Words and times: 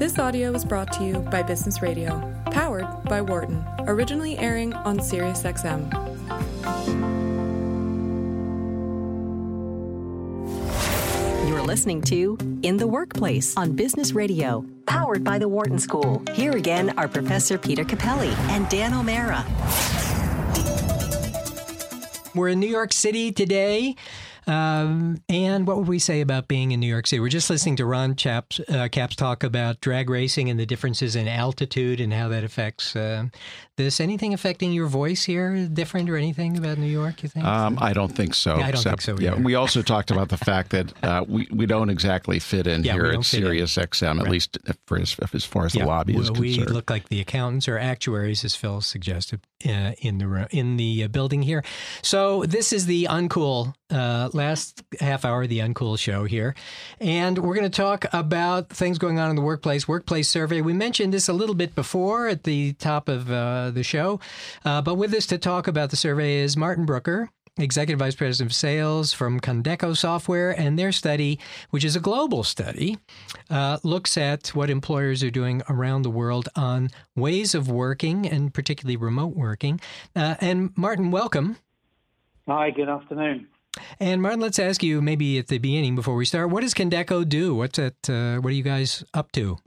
This 0.00 0.18
audio 0.18 0.50
was 0.50 0.64
brought 0.64 0.90
to 0.94 1.04
you 1.04 1.18
by 1.18 1.42
Business 1.42 1.82
Radio, 1.82 2.22
powered 2.46 2.86
by 3.04 3.20
Wharton, 3.20 3.62
originally 3.80 4.38
airing 4.38 4.72
on 4.72 4.98
SiriusXM. 4.98 5.90
You're 11.46 11.60
listening 11.60 12.00
to 12.04 12.38
In 12.62 12.78
the 12.78 12.86
Workplace 12.86 13.54
on 13.58 13.76
Business 13.76 14.12
Radio, 14.12 14.64
powered 14.86 15.22
by 15.22 15.38
the 15.38 15.48
Wharton 15.48 15.78
School. 15.78 16.22
Here 16.32 16.52
again 16.52 16.98
are 16.98 17.06
Professor 17.06 17.58
Peter 17.58 17.84
Cappelli 17.84 18.32
and 18.48 18.66
Dan 18.70 18.94
O'Meara. 18.94 19.44
We're 22.34 22.48
in 22.48 22.58
New 22.58 22.68
York 22.68 22.94
City 22.94 23.32
today. 23.32 23.96
Um, 24.50 25.22
and 25.28 25.64
what 25.64 25.76
would 25.76 25.86
we 25.86 26.00
say 26.00 26.20
about 26.20 26.48
being 26.48 26.72
in 26.72 26.80
New 26.80 26.88
York 26.88 27.06
City? 27.06 27.20
We're 27.20 27.28
just 27.28 27.48
listening 27.50 27.76
to 27.76 27.84
Ron 27.86 28.16
Chaps, 28.16 28.60
uh, 28.68 28.88
Capps 28.90 29.14
talk 29.14 29.44
about 29.44 29.80
drag 29.80 30.10
racing 30.10 30.50
and 30.50 30.58
the 30.58 30.66
differences 30.66 31.14
in 31.14 31.28
altitude 31.28 32.00
and 32.00 32.12
how 32.12 32.28
that 32.28 32.42
affects 32.42 32.96
uh, 32.96 33.26
this. 33.76 34.00
Anything 34.00 34.34
affecting 34.34 34.72
your 34.72 34.88
voice 34.88 35.22
here 35.24 35.68
different 35.72 36.10
or 36.10 36.16
anything 36.16 36.58
about 36.58 36.78
New 36.78 36.90
York, 36.90 37.22
you 37.22 37.28
think? 37.28 37.46
Um, 37.46 37.78
I 37.80 37.92
don't 37.92 38.14
think 38.14 38.34
so. 38.34 38.58
Yeah, 38.58 38.66
I 38.66 38.70
don't 38.72 38.82
think 38.82 39.00
so 39.02 39.16
Yeah, 39.20 39.36
we 39.36 39.54
also 39.54 39.82
talked 39.82 40.10
about 40.10 40.30
the 40.30 40.36
fact 40.36 40.70
that 40.70 40.92
uh, 41.04 41.24
we, 41.28 41.46
we 41.52 41.66
don't 41.66 41.90
exactly 41.90 42.40
fit 42.40 42.66
in 42.66 42.82
Yeah, 42.90 42.94
here 42.94 43.04
at 43.04 43.12
don't 43.12 43.18
in. 43.18 43.22
Sirius 43.24 43.76
XM, 43.76 44.16
at 44.18 44.22
Right. 44.24 44.32
least 44.32 44.58
for 44.86 44.98
as, 44.98 45.16
as 45.32 45.44
far 45.44 45.66
as 45.66 45.74
the 45.74 45.84
lobby 45.84 46.16
is 46.16 46.30
we, 46.32 46.58
we 46.58 46.64
look 46.64 46.90
like 46.90 47.08
the 47.08 47.20
accountants 47.20 47.68
or 47.68 47.78
actuaries, 47.78 48.44
as 48.44 48.56
Phil 48.56 48.80
suggested, 48.80 49.40
uh, 49.64 49.92
in 50.00 50.18
the 50.18 50.48
in 50.50 50.76
the 50.76 51.04
uh, 51.04 51.08
building 51.08 51.42
here. 51.42 51.62
So 52.02 52.44
this 52.44 52.72
is 52.72 52.86
the 52.86 53.04
uncool 53.04 53.74
uh, 53.90 54.30
last 54.40 54.82
half 55.00 55.26
hour, 55.26 55.42
of 55.42 55.50
the 55.50 55.58
uncool 55.58 55.98
show 55.98 56.24
here, 56.24 56.54
and 56.98 57.38
we're 57.38 57.54
going 57.54 57.70
to 57.70 57.76
talk 57.76 58.06
about 58.12 58.70
things 58.70 58.96
going 58.96 59.18
on 59.18 59.28
in 59.28 59.36
the 59.36 59.42
workplace. 59.42 59.86
Workplace 59.86 60.28
survey. 60.28 60.62
We 60.62 60.72
mentioned 60.72 61.12
this 61.12 61.28
a 61.28 61.34
little 61.34 61.54
bit 61.54 61.74
before 61.74 62.26
at 62.26 62.44
the 62.44 62.72
top 62.74 63.10
of 63.10 63.30
uh, 63.30 63.70
the 63.70 63.82
show, 63.82 64.18
uh, 64.64 64.80
but 64.80 64.94
with 64.94 65.12
us 65.12 65.26
to 65.26 65.36
talk 65.36 65.68
about 65.68 65.90
the 65.90 65.96
survey 65.96 66.38
is 66.38 66.56
Martin 66.56 66.86
Brooker. 66.86 67.28
Executive 67.58 67.98
Vice 67.98 68.14
President 68.14 68.50
of 68.50 68.54
Sales 68.54 69.12
from 69.12 69.38
Condeco 69.40 69.94
Software, 69.94 70.58
and 70.58 70.78
their 70.78 70.92
study, 70.92 71.38
which 71.68 71.84
is 71.84 71.94
a 71.94 72.00
global 72.00 72.42
study, 72.42 72.96
uh, 73.50 73.78
looks 73.82 74.16
at 74.16 74.48
what 74.54 74.70
employers 74.70 75.22
are 75.22 75.30
doing 75.30 75.60
around 75.68 76.02
the 76.02 76.10
world 76.10 76.48
on 76.56 76.88
ways 77.14 77.54
of 77.54 77.70
working 77.70 78.26
and 78.26 78.54
particularly 78.54 78.96
remote 78.96 79.36
working. 79.36 79.78
Uh, 80.16 80.36
and 80.40 80.70
Martin, 80.76 81.10
welcome. 81.10 81.58
Hi, 82.48 82.70
good 82.70 82.88
afternoon. 82.88 83.48
And 83.98 84.20
Martin, 84.20 84.40
let's 84.40 84.58
ask 84.58 84.82
you 84.82 85.00
maybe 85.00 85.38
at 85.38 85.48
the 85.48 85.58
beginning 85.58 85.94
before 85.94 86.16
we 86.16 86.24
start, 86.24 86.50
what 86.50 86.62
does 86.62 86.74
Condeco 86.74 87.28
do? 87.28 87.54
What's 87.54 87.78
it? 87.78 87.96
Uh, 88.08 88.38
what 88.38 88.50
are 88.50 88.56
you 88.56 88.62
guys 88.62 89.04
up 89.14 89.32
to? 89.32 89.58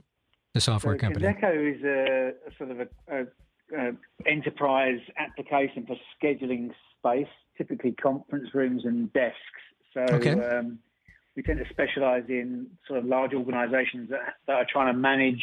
The 0.52 0.60
software 0.60 0.94
So 0.94 1.00
company. 1.00 1.26
Condeco 1.26 1.76
is 1.76 1.82
a, 1.82 2.32
a 2.46 2.56
sort 2.56 2.70
of 2.70 2.80
a, 2.80 2.88
a, 3.08 3.22
a 3.76 3.92
enterprise 4.26 5.00
application 5.18 5.86
for 5.86 5.96
scheduling 6.22 6.70
space, 6.98 7.32
typically 7.58 7.92
conference 7.92 8.54
rooms 8.54 8.84
and 8.84 9.12
desks. 9.12 9.36
So 9.94 10.00
Okay. 10.00 10.32
um, 10.32 10.78
we 11.34 11.42
tend 11.42 11.58
to 11.58 11.68
specialise 11.70 12.24
in 12.28 12.68
sort 12.86 13.00
of 13.00 13.06
large 13.06 13.32
organisations 13.32 14.10
that, 14.10 14.34
that 14.46 14.52
are 14.52 14.66
trying 14.70 14.92
to 14.92 14.98
manage 14.98 15.42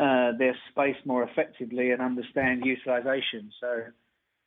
uh, 0.00 0.32
their 0.38 0.56
space 0.70 0.96
more 1.04 1.22
effectively 1.22 1.90
and 1.90 2.00
understand 2.00 2.64
utilisation. 2.64 3.52
So 3.60 3.82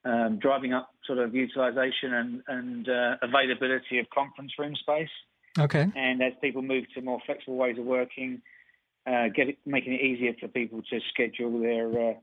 um, 0.05 0.39
driving 0.39 0.73
up 0.73 0.89
sort 1.05 1.19
of 1.19 1.35
utilisation 1.35 2.13
and, 2.13 2.43
and 2.47 2.89
uh, 2.89 3.15
availability 3.21 3.99
of 3.99 4.09
conference 4.09 4.51
room 4.57 4.75
space. 4.75 5.09
Okay. 5.59 5.85
and 5.97 6.23
as 6.23 6.31
people 6.41 6.61
move 6.61 6.85
to 6.93 7.01
more 7.01 7.19
flexible 7.25 7.57
ways 7.57 7.77
of 7.77 7.83
working, 7.83 8.41
uh, 9.05 9.27
get 9.35 9.49
it, 9.49 9.57
making 9.65 9.93
it 9.93 10.01
easier 10.01 10.33
for 10.39 10.47
people 10.47 10.81
to 10.89 10.99
schedule 11.09 11.59
their 11.59 11.87
uh, 11.87 12.13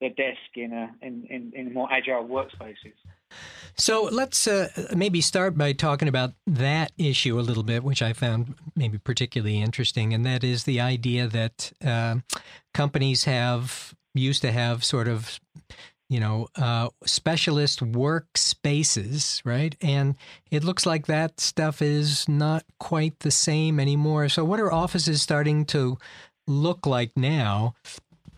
their 0.00 0.10
desk 0.10 0.38
in 0.54 0.72
a 0.72 0.90
in, 1.02 1.26
in, 1.28 1.52
in 1.54 1.74
more 1.74 1.92
agile 1.92 2.26
workspaces. 2.26 2.94
So 3.76 4.04
let's 4.04 4.46
uh, 4.46 4.68
maybe 4.96 5.20
start 5.20 5.56
by 5.56 5.72
talking 5.72 6.08
about 6.08 6.32
that 6.46 6.92
issue 6.96 7.38
a 7.38 7.42
little 7.42 7.62
bit, 7.62 7.84
which 7.84 8.02
I 8.02 8.12
found 8.12 8.54
maybe 8.74 8.98
particularly 8.98 9.60
interesting, 9.60 10.14
and 10.14 10.24
that 10.24 10.42
is 10.42 10.64
the 10.64 10.80
idea 10.80 11.26
that 11.28 11.72
uh, 11.84 12.16
companies 12.72 13.24
have 13.24 13.94
used 14.14 14.42
to 14.42 14.52
have 14.52 14.84
sort 14.84 15.08
of 15.08 15.40
you 16.08 16.20
know, 16.20 16.48
uh, 16.56 16.88
specialist 17.04 17.80
workspaces, 17.80 19.42
right? 19.44 19.76
And 19.82 20.16
it 20.50 20.64
looks 20.64 20.86
like 20.86 21.06
that 21.06 21.38
stuff 21.40 21.82
is 21.82 22.28
not 22.28 22.64
quite 22.80 23.20
the 23.20 23.30
same 23.30 23.78
anymore. 23.78 24.28
So, 24.28 24.44
what 24.44 24.60
are 24.60 24.72
offices 24.72 25.20
starting 25.20 25.64
to 25.66 25.98
look 26.46 26.86
like 26.86 27.12
now 27.16 27.74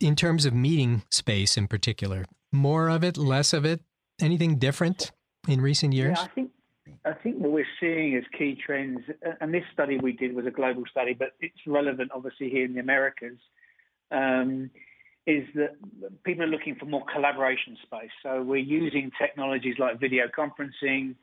in 0.00 0.16
terms 0.16 0.44
of 0.44 0.52
meeting 0.52 1.02
space 1.10 1.56
in 1.56 1.68
particular? 1.68 2.24
More 2.52 2.88
of 2.88 3.04
it, 3.04 3.16
less 3.16 3.52
of 3.52 3.64
it? 3.64 3.80
Anything 4.20 4.56
different 4.56 5.12
in 5.46 5.60
recent 5.60 5.92
years? 5.94 6.18
Yeah, 6.18 6.24
I 6.24 6.34
think 6.34 6.50
I 7.04 7.12
think 7.12 7.36
what 7.38 7.52
we're 7.52 7.66
seeing 7.78 8.16
as 8.16 8.24
key 8.36 8.58
trends, 8.64 9.00
and 9.40 9.54
this 9.54 9.64
study 9.72 9.98
we 9.98 10.12
did 10.12 10.34
was 10.34 10.44
a 10.44 10.50
global 10.50 10.82
study, 10.90 11.14
but 11.14 11.34
it's 11.40 11.66
relevant 11.66 12.10
obviously 12.14 12.50
here 12.50 12.64
in 12.64 12.74
the 12.74 12.80
Americas. 12.80 13.38
Um, 14.10 14.70
is 15.26 15.44
that 15.54 15.76
people 16.24 16.44
are 16.44 16.48
looking 16.48 16.76
for 16.76 16.86
more 16.86 17.04
collaboration 17.12 17.76
space. 17.82 18.10
So 18.22 18.42
we're 18.42 18.56
using 18.56 19.10
technologies 19.20 19.76
like 19.78 20.00
video 20.00 20.24
conferencing 20.26 21.14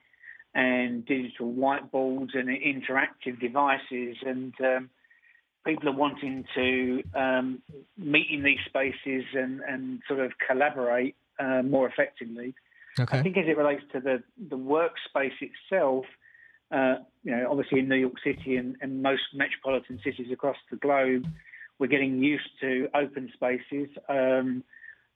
and 0.53 1.06
digital 1.06 1.52
whiteboards 1.52 2.35
and 2.38 2.47
interactive 2.50 3.40
devices, 3.40 4.18
and 4.25 4.53
um, 4.62 4.90
people 5.66 5.90
are 5.90 5.96
wanting 5.96 6.46
to 6.56 7.03
um, 7.13 7.62
meet 7.97 8.28
in 8.31 8.44
these 8.44 8.59
spaces 8.66 9.25
and, 9.34 9.62
and 9.62 10.02
sort 10.08 10.19
of 10.19 10.31
collaborate 10.47 11.16
uh, 11.40 11.62
more 11.62 11.88
effectively. 11.88 12.56
Okay. 13.00 13.19
I 13.19 13.22
think 13.22 13.38
as 13.38 13.46
it 13.47 13.58
relates 13.58 13.84
to 13.91 14.00
the, 14.00 14.24
the 14.50 14.58
workspace 14.58 15.34
itself, 15.41 16.06
uh, 16.72 16.96
you 17.24 17.31
know, 17.31 17.47
obviously 17.52 17.79
in 17.79 17.90
New 17.90 17.96
York 17.96 18.16
City 18.24 18.56
and, 18.56 18.75
and 18.81 19.02
most 19.02 19.22
metropolitan 19.34 20.00
cities 20.03 20.28
across 20.31 20.58
the 20.72 20.78
globe, 20.78 21.25
we're 21.80 21.88
getting 21.88 22.24
used 22.24 22.50
to 22.62 22.90
open 22.94 23.32
spaces, 23.34 23.90
um, 24.10 24.64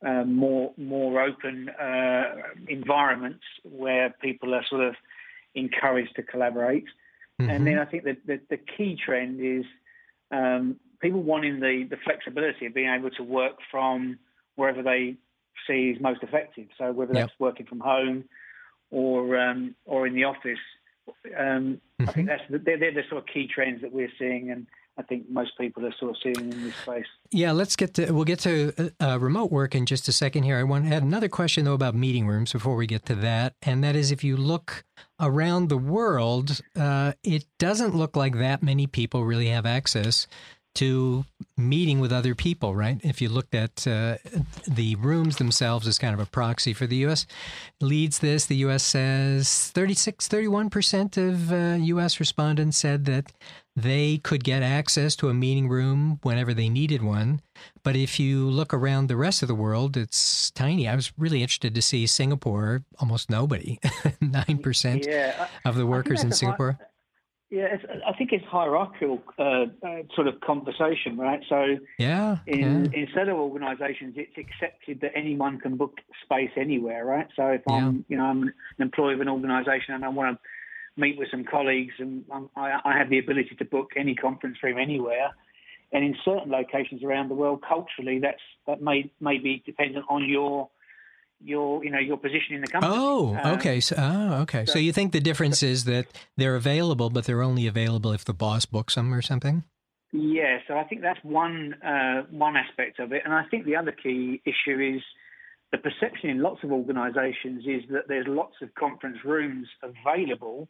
uh, 0.06 0.24
more 0.24 0.74
more 0.78 1.22
open 1.22 1.70
uh, 1.70 2.24
environments 2.68 3.44
where 3.64 4.14
people 4.22 4.54
are 4.54 4.66
sort 4.70 4.84
of 4.84 4.96
encouraged 5.56 6.16
to 6.16 6.24
collaborate. 6.24 6.86
And 7.50 7.66
then 7.66 7.80
I 7.80 7.86
think 7.86 8.04
that 8.04 8.18
the, 8.28 8.40
the 8.50 8.58
key 8.58 8.96
trend 9.04 9.40
is 9.42 9.66
um, 10.32 10.76
people 11.02 11.24
wanting 11.24 11.60
the, 11.60 11.88
the 11.90 11.98
flexibility 11.98 12.68
of 12.68 12.74
being 12.74 12.90
able 12.90 13.10
to 13.12 13.24
work 13.24 13.56
from 13.72 14.20
wherever 14.56 14.84
they 14.84 15.16
see 15.68 15.90
is 15.90 16.00
most 16.00 16.22
effective. 16.22 16.68
So 16.78 16.92
whether 16.92 17.14
Yep. 17.14 17.28
that's 17.28 17.40
working 17.40 17.66
from 17.66 17.80
home 17.80 18.26
or 18.92 19.38
um, 19.40 19.76
or 19.86 20.06
in 20.06 20.14
the 20.14 20.26
office, 20.26 20.60
um, 21.38 21.82
I 22.00 22.12
think 22.12 22.28
that's 22.28 22.44
the, 22.50 22.60
they're, 22.60 22.78
they're 22.78 22.94
the 22.94 23.04
sort 23.10 23.24
of 23.24 23.28
key 23.28 23.48
trends 23.48 23.82
that 23.82 23.92
we're 23.92 24.12
seeing, 24.20 24.52
and 24.52 24.68
I 24.98 25.04
think 25.04 25.30
most 25.30 25.58
people 25.58 25.86
are 25.86 25.94
sort 25.94 26.12
of 26.12 26.18
seeing 26.22 26.52
in 26.52 26.64
this 26.64 26.76
space. 26.76 27.06
Yeah, 27.32 27.54
let's 27.54 27.76
get 27.76 27.94
to 27.96 28.12
we'll 28.12 28.26
get 28.26 28.40
to 28.40 28.92
uh, 29.00 29.18
remote 29.20 29.52
work 29.52 29.74
in 29.74 29.86
just 29.86 30.08
a 30.08 30.12
second 30.12 30.44
here. 30.44 30.58
I 30.58 30.64
want 30.64 30.86
to 30.86 30.96
add 30.96 31.04
another 31.04 31.30
question 31.30 31.66
though 31.66 31.74
about 31.74 31.96
meeting 31.96 32.28
rooms 32.28 32.52
before 32.52 32.76
we 32.76 32.88
get 32.88 33.06
to 33.06 33.16
that, 33.16 33.56
and 33.62 33.84
that 33.84 33.96
is 33.96 34.12
if 34.12 34.24
you 34.24 34.36
look 34.36 34.84
around 35.20 35.70
the 35.70 35.78
world, 35.78 36.62
uh, 36.78 37.14
it 37.24 37.46
doesn't 37.58 37.96
look 37.96 38.16
like 38.16 38.38
that 38.38 38.62
many 38.62 38.86
people 38.86 39.24
really 39.24 39.48
have 39.48 39.66
access 39.66 40.28
to 40.74 41.26
meeting 41.58 42.00
with 42.00 42.14
other 42.14 42.34
people, 42.34 42.74
right? 42.74 43.00
If 43.04 43.22
you 43.22 43.30
looked 43.30 43.54
at 43.54 43.86
uh, 43.86 44.18
the 44.68 44.96
rooms 44.96 45.38
themselves 45.38 45.88
as 45.88 45.98
kind 45.98 46.14
of 46.14 46.20
a 46.20 46.26
proxy 46.26 46.74
for 46.74 46.88
the 46.88 46.96
U.S. 46.98 47.26
leads 47.82 48.20
this, 48.20 48.46
the 48.46 48.56
U.S. 48.58 48.84
says 48.84 49.70
36, 49.72 50.28
31% 50.28 51.18
of 51.18 51.52
uh, 51.52 51.84
U.S. 51.84 52.20
respondents 52.20 52.78
said 52.78 53.06
that 53.06 53.32
they 53.76 54.18
could 54.18 54.44
get 54.44 54.64
access 54.64 55.16
to 55.18 55.30
a 55.30 55.34
meeting 55.34 55.70
room 55.70 56.20
whenever 56.24 56.54
they 56.54 56.70
needed 56.70 57.02
one. 57.02 57.42
But 57.84 57.96
if 57.96 58.20
you 58.20 58.50
look 58.50 58.74
around 58.74 59.08
the 59.08 59.16
rest 59.16 59.42
of 59.42 59.48
the 59.48 59.56
world, 59.56 59.96
it's 59.98 60.52
tiny. 60.52 60.88
I 60.88 60.96
was 60.96 61.14
really 61.18 61.42
interested 61.42 61.74
to 61.76 61.82
see 61.82 62.06
Singapore, 62.08 62.84
almost 63.00 63.30
nobody, 63.30 63.80
9% 64.22 65.06
Yeah, 65.08 65.48
I- 65.66 65.70
of 65.70 65.76
the 65.76 65.86
workers 65.86 66.22
in 66.22 66.30
that's 66.30 66.42
a 66.42 66.46
hi- 66.46 66.50
Singapore. 66.52 66.80
Yeah, 67.50 67.66
it's, 67.74 67.84
I 68.08 68.14
think 68.18 68.32
it's 68.32 68.46
hierarchical 68.46 69.22
uh, 69.38 69.44
uh, 69.86 70.04
sort 70.16 70.28
of 70.28 70.40
conversation, 70.40 71.18
right? 71.18 71.42
So 71.50 71.80
Yeah. 71.98 72.38
in, 72.48 72.86
yeah. 72.94 73.00
in 73.02 73.08
certain 73.14 73.34
organisations, 73.34 74.14
it's 74.16 74.38
accepted 74.38 75.02
that 75.02 75.12
anyone 75.16 75.60
can 75.60 75.76
book 75.76 75.98
space 76.24 76.52
anywhere, 76.56 77.04
right? 77.04 77.28
So 77.36 77.48
if 77.48 77.62
I'm, 77.68 78.06
you 78.08 78.16
know, 78.16 78.24
I'm 78.24 78.44
an 78.44 78.54
employee 78.80 79.16
of 79.16 79.20
an 79.22 79.28
organisation 79.28 79.96
and 79.96 80.06
I 80.06 80.08
want 80.08 80.38
to 80.38 80.42
meet 80.98 81.18
with 81.18 81.30
some 81.32 81.44
colleagues, 81.44 81.94
and 82.00 82.26
I, 82.56 82.80
I 82.84 82.98
have 82.98 83.10
the 83.10 83.20
ability 83.20 83.56
to 83.58 83.66
book 83.66 83.92
any 83.98 84.16
conference 84.16 84.58
room 84.64 84.78
anywhere. 84.78 85.32
And 85.94 86.06
in 86.06 86.16
certain 86.24 86.52
locations 86.52 87.04
around 87.04 87.30
the 87.30 87.36
world, 87.36 87.64
culturally, 87.68 88.20
that's 88.20 88.42
that 88.68 88.82
may 88.82 89.12
may 89.20 89.38
be 89.38 89.62
dependent 89.66 90.06
on 90.10 90.28
your 90.30 90.70
your 91.44 91.84
you 91.84 91.92
know 91.92 92.00
your 92.00 92.18
position 92.18 92.56
in 92.56 92.62
the 92.62 92.68
company. 92.68 92.94
Oh, 92.96 93.38
Um, 93.44 93.58
okay. 93.58 93.80
So, 93.80 93.96
oh, 93.98 94.42
okay. 94.44 94.66
So 94.66 94.80
you 94.80 94.94
think 94.94 95.12
the 95.12 95.20
difference 95.20 95.64
is 95.64 95.86
that 95.86 96.08
they're 96.38 96.56
available, 96.56 97.10
but 97.10 97.26
they're 97.26 97.42
only 97.42 97.68
available 97.68 98.14
if 98.14 98.24
the 98.24 98.34
boss 98.34 98.66
books 98.66 98.96
them 98.96 99.14
or 99.14 99.22
something? 99.22 99.64
Yeah, 100.14 100.60
so 100.68 100.78
I 100.78 100.84
think 100.84 101.02
that's 101.02 101.20
one 101.24 101.74
uh, 101.82 102.24
one 102.30 102.56
aspect 102.58 103.00
of 103.00 103.14
it, 103.14 103.22
and 103.24 103.34
I 103.34 103.46
think 103.46 103.66
the 103.66 103.78
other 103.78 103.92
key 103.94 104.42
issue 104.46 104.96
is 104.96 105.02
the 105.72 105.78
perception 105.78 106.30
in 106.30 106.42
lots 106.42 106.64
of 106.64 106.72
organisations 106.72 107.64
is 107.66 107.84
that 107.92 108.08
there's 108.08 108.28
lots 108.28 108.56
of 108.62 108.74
conference 108.76 109.18
rooms 109.24 109.68
available, 109.82 110.68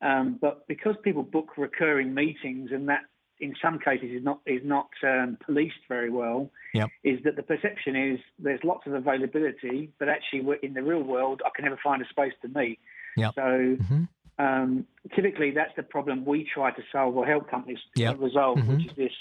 um, 0.00 0.38
but 0.40 0.66
because 0.66 0.96
people 1.02 1.22
book 1.22 1.56
recurring 1.56 2.14
meetings 2.14 2.70
and 2.72 2.88
that 2.88 3.02
in 3.40 3.54
some 3.60 3.78
cases 3.78 4.08
is 4.10 4.24
not 4.24 4.40
is 4.46 4.62
not 4.64 4.88
um, 5.04 5.36
policed 5.44 5.84
very 5.88 6.10
well, 6.10 6.50
yep. 6.72 6.88
is 7.04 7.18
that 7.24 7.36
the 7.36 7.42
perception 7.42 7.94
is 7.96 8.20
there's 8.38 8.60
lots 8.64 8.86
of 8.86 8.94
availability, 8.94 9.90
but 9.98 10.08
actually 10.08 10.56
in 10.62 10.74
the 10.74 10.82
real 10.82 11.02
world 11.02 11.42
I 11.44 11.50
can 11.54 11.64
never 11.64 11.78
find 11.82 12.00
a 12.00 12.08
space 12.08 12.32
to 12.42 12.48
meet. 12.48 12.78
Yep. 13.16 13.34
So 13.34 13.42
mm-hmm. 13.42 14.04
um, 14.38 14.86
typically 15.14 15.50
that's 15.50 15.74
the 15.76 15.82
problem 15.82 16.24
we 16.24 16.48
try 16.54 16.70
to 16.70 16.82
solve 16.90 17.16
or 17.16 17.26
help 17.26 17.50
companies 17.50 17.78
yep. 17.96 18.16
resolve, 18.18 18.58
mm-hmm. 18.58 18.76
which 18.76 18.86
is 18.86 18.96
this. 18.96 19.12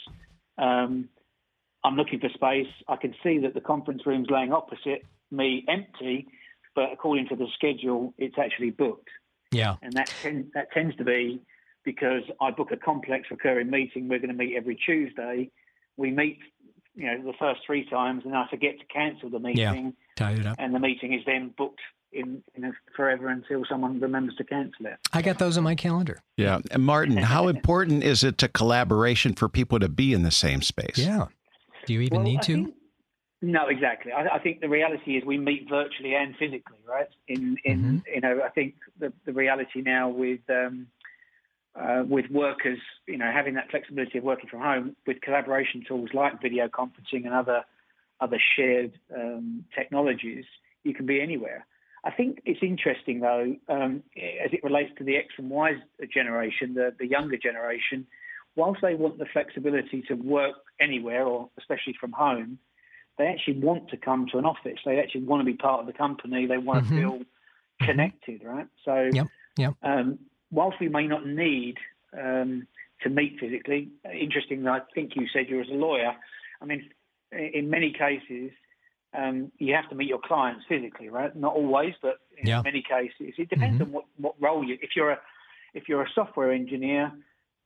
Um, 0.57 1.09
I'm 1.83 1.95
looking 1.95 2.19
for 2.19 2.29
space. 2.29 2.71
I 2.87 2.95
can 2.95 3.15
see 3.23 3.39
that 3.39 3.53
the 3.53 3.61
conference 3.61 4.05
room's 4.05 4.29
laying 4.29 4.53
opposite 4.53 5.03
me 5.31 5.65
empty, 5.67 6.27
but 6.75 6.91
according 6.91 7.27
to 7.29 7.35
the 7.35 7.47
schedule, 7.55 8.13
it's 8.17 8.35
actually 8.37 8.69
booked. 8.69 9.09
Yeah. 9.51 9.75
And 9.81 9.93
that, 9.93 10.13
ten, 10.21 10.51
that 10.53 10.71
tends 10.71 10.95
to 10.97 11.03
be 11.03 11.41
because 11.83 12.23
I 12.39 12.51
book 12.51 12.71
a 12.71 12.77
complex 12.77 13.27
recurring 13.31 13.69
meeting. 13.69 14.07
We're 14.07 14.19
going 14.19 14.29
to 14.29 14.35
meet 14.35 14.55
every 14.55 14.75
Tuesday. 14.85 15.49
We 15.97 16.11
meet, 16.11 16.39
you 16.95 17.05
know, 17.05 17.23
the 17.23 17.33
first 17.39 17.61
three 17.65 17.89
times, 17.89 18.23
and 18.25 18.35
I 18.35 18.45
forget 18.49 18.77
to 18.79 18.85
cancel 18.85 19.29
the 19.29 19.39
meeting. 19.39 19.57
Yeah, 19.57 19.91
tie 20.15 20.33
it 20.33 20.45
up. 20.45 20.55
And 20.59 20.73
the 20.73 20.79
meeting 20.79 21.13
is 21.13 21.21
then 21.25 21.53
booked 21.57 21.81
in, 22.13 22.43
in 22.55 22.73
forever 22.95 23.29
until 23.29 23.63
someone 23.69 23.99
remembers 23.99 24.35
to 24.35 24.43
cancel 24.43 24.85
it. 24.85 24.97
I 25.11 25.21
got 25.21 25.39
those 25.39 25.57
on 25.57 25.63
my 25.63 25.75
calendar. 25.75 26.21
Yeah, 26.37 26.59
and 26.69 26.83
Martin, 26.83 27.17
how 27.17 27.47
important 27.49 28.03
is 28.03 28.23
it 28.23 28.37
to 28.39 28.47
collaboration 28.47 29.33
for 29.33 29.49
people 29.49 29.79
to 29.79 29.89
be 29.89 30.13
in 30.13 30.23
the 30.23 30.31
same 30.31 30.61
space? 30.61 30.97
Yeah. 30.97 31.27
Do 31.85 31.93
you 31.93 32.01
even 32.01 32.17
well, 32.17 32.25
need 32.25 32.39
I 32.39 32.43
to? 32.43 32.53
Think, 32.55 32.75
no, 33.41 33.67
exactly. 33.67 34.11
I, 34.11 34.35
I, 34.35 34.39
think 34.39 34.61
the 34.61 34.69
reality 34.69 35.17
is 35.17 35.25
we 35.25 35.37
meet 35.37 35.67
virtually 35.67 36.13
and 36.13 36.35
physically, 36.37 36.77
right? 36.87 37.07
In 37.27 37.57
in 37.65 37.79
mm-hmm. 37.79 37.97
you 38.13 38.21
know, 38.21 38.41
I 38.45 38.49
think 38.49 38.75
the 38.99 39.11
the 39.25 39.33
reality 39.33 39.81
now 39.81 40.09
with 40.09 40.41
um, 40.49 40.87
uh, 41.75 42.03
with 42.07 42.29
workers, 42.29 42.79
you 43.07 43.17
know, 43.17 43.31
having 43.33 43.55
that 43.55 43.69
flexibility 43.71 44.17
of 44.17 44.23
working 44.23 44.49
from 44.49 44.61
home 44.61 44.95
with 45.07 45.21
collaboration 45.21 45.83
tools 45.87 46.09
like 46.13 46.41
video 46.41 46.67
conferencing 46.67 47.25
and 47.25 47.33
other 47.33 47.63
other 48.19 48.37
shared 48.55 48.93
um, 49.15 49.65
technologies, 49.75 50.45
you 50.83 50.93
can 50.93 51.05
be 51.07 51.19
anywhere. 51.19 51.65
I 52.03 52.11
think 52.11 52.41
it's 52.45 52.61
interesting 52.61 53.19
though, 53.19 53.55
um, 53.67 54.03
as 54.17 54.51
it 54.53 54.63
relates 54.63 54.91
to 54.97 55.03
the 55.03 55.17
X 55.17 55.27
and 55.37 55.49
Y 55.49 55.73
generation, 56.13 56.73
the, 56.73 56.93
the 56.97 57.07
younger 57.07 57.37
generation, 57.37 58.07
whilst 58.55 58.81
they 58.81 58.95
want 58.95 59.17
the 59.17 59.25
flexibility 59.31 60.01
to 60.07 60.15
work 60.15 60.55
anywhere 60.79 61.25
or 61.25 61.49
especially 61.57 61.95
from 61.99 62.11
home, 62.11 62.59
they 63.17 63.25
actually 63.27 63.59
want 63.59 63.89
to 63.89 63.97
come 63.97 64.27
to 64.31 64.37
an 64.37 64.45
office. 64.45 64.79
They 64.85 64.99
actually 64.99 65.23
want 65.23 65.41
to 65.41 65.45
be 65.45 65.57
part 65.57 65.81
of 65.81 65.87
the 65.87 65.93
company. 65.93 66.45
They 66.47 66.57
want 66.57 66.85
mm-hmm. 66.85 66.95
to 66.95 67.01
feel 67.01 67.19
connected, 67.81 68.43
right? 68.43 68.67
So, 68.85 69.09
yep, 69.11 69.27
yep. 69.57 69.73
Um, 69.83 70.19
whilst 70.49 70.79
we 70.79 70.89
may 70.89 71.07
not 71.07 71.25
need 71.25 71.75
um, 72.17 72.67
to 73.03 73.09
meet 73.09 73.39
physically, 73.39 73.89
interesting. 74.13 74.67
I 74.67 74.79
think 74.93 75.15
you 75.15 75.27
said 75.33 75.49
you 75.49 75.57
were 75.57 75.63
a 75.63 75.75
lawyer. 75.75 76.13
I 76.61 76.65
mean, 76.65 76.89
in 77.31 77.69
many 77.69 77.93
cases, 77.93 78.51
um, 79.17 79.51
you 79.57 79.73
have 79.75 79.89
to 79.89 79.95
meet 79.95 80.07
your 80.07 80.21
clients 80.23 80.65
physically, 80.69 81.09
right? 81.09 81.35
Not 81.35 81.53
always, 81.53 81.93
but 82.01 82.19
in 82.37 82.47
yeah. 82.47 82.61
many 82.61 82.81
cases, 82.81 83.33
it 83.37 83.49
depends 83.49 83.81
mm-hmm. 83.81 83.83
on 83.83 83.91
what, 83.91 84.05
what 84.17 84.35
role 84.39 84.63
you. 84.63 84.77
If 84.81 84.91
you're 84.95 85.11
a 85.11 85.19
if 85.73 85.87
you're 85.87 86.01
a 86.01 86.09
software 86.13 86.51
engineer, 86.51 87.11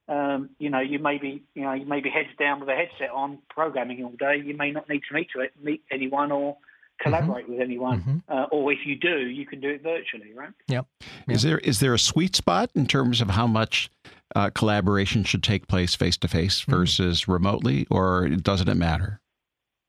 um, 0.08 0.50
you 0.60 0.70
know, 0.70 0.80
you 0.80 1.00
may 1.00 1.18
be, 1.18 1.44
you 1.56 1.64
know, 1.64 1.74
you 1.74 1.86
may 1.86 2.00
be 2.00 2.10
heads 2.10 2.30
down 2.38 2.60
with 2.60 2.70
a 2.70 2.76
headset 2.76 3.10
on, 3.10 3.40
programming 3.50 4.04
all 4.04 4.12
day. 4.12 4.42
You 4.44 4.56
may 4.56 4.72
not 4.72 4.88
need 4.88 5.02
to 5.10 5.14
meet 5.14 5.30
to 5.36 5.42
it, 5.42 5.54
meet 5.62 5.84
anyone 5.92 6.32
or 6.32 6.58
collaborate 7.02 7.46
mm-hmm. 7.46 7.54
with 7.54 7.62
anyone. 7.62 8.00
Mm-hmm. 8.02 8.18
Uh, 8.30 8.46
or 8.52 8.72
if 8.72 8.80
you 8.86 8.96
do, 8.96 9.28
you 9.28 9.46
can 9.46 9.60
do 9.60 9.70
it 9.70 9.82
virtually, 9.82 10.34
right? 10.34 10.52
Yep. 10.68 10.86
yep. 11.00 11.10
Is 11.28 11.42
there 11.42 11.58
is 11.60 11.80
there 11.80 11.94
a 11.94 12.00
sweet 12.00 12.36
spot 12.36 12.70
in 12.76 12.86
terms 12.86 13.20
of 13.22 13.32
how 13.32 13.48
much 13.48 13.90
uh, 14.36 14.50
collaboration 14.52 15.24
should 15.24 15.44
take 15.44 15.68
place 15.68 15.96
face 15.96 16.18
to 16.18 16.28
face 16.28 16.62
versus 16.62 17.28
remotely, 17.28 17.88
or 17.90 18.28
doesn't 18.30 18.70
it 18.70 18.76
matter? 18.76 19.22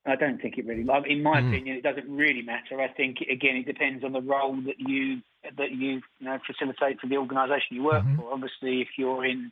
I 0.07 0.15
don't 0.15 0.41
think 0.41 0.57
it 0.57 0.67
really. 0.67 0.87
In 1.09 1.23
my 1.23 1.41
mm. 1.41 1.49
opinion, 1.49 1.77
it 1.77 1.83
doesn't 1.83 2.09
really 2.09 2.43
matter. 2.43 2.81
I 2.81 2.89
think 2.89 3.19
again, 3.31 3.57
it 3.57 3.67
depends 3.67 4.05
on 4.05 4.13
the 4.13 4.21
role 4.21 4.57
that 4.63 4.79
you 4.79 5.21
that 5.59 5.73
you, 5.73 6.01
you 6.21 6.27
know, 6.27 6.39
facilitate 6.47 7.01
for 7.01 7.09
the 7.09 7.17
organisation 7.17 7.77
you 7.77 7.83
work 7.83 8.05
mm-hmm. 8.05 8.17
for. 8.17 8.33
Obviously, 8.33 8.81
if 8.81 8.89
you're 8.97 9.25
in 9.25 9.51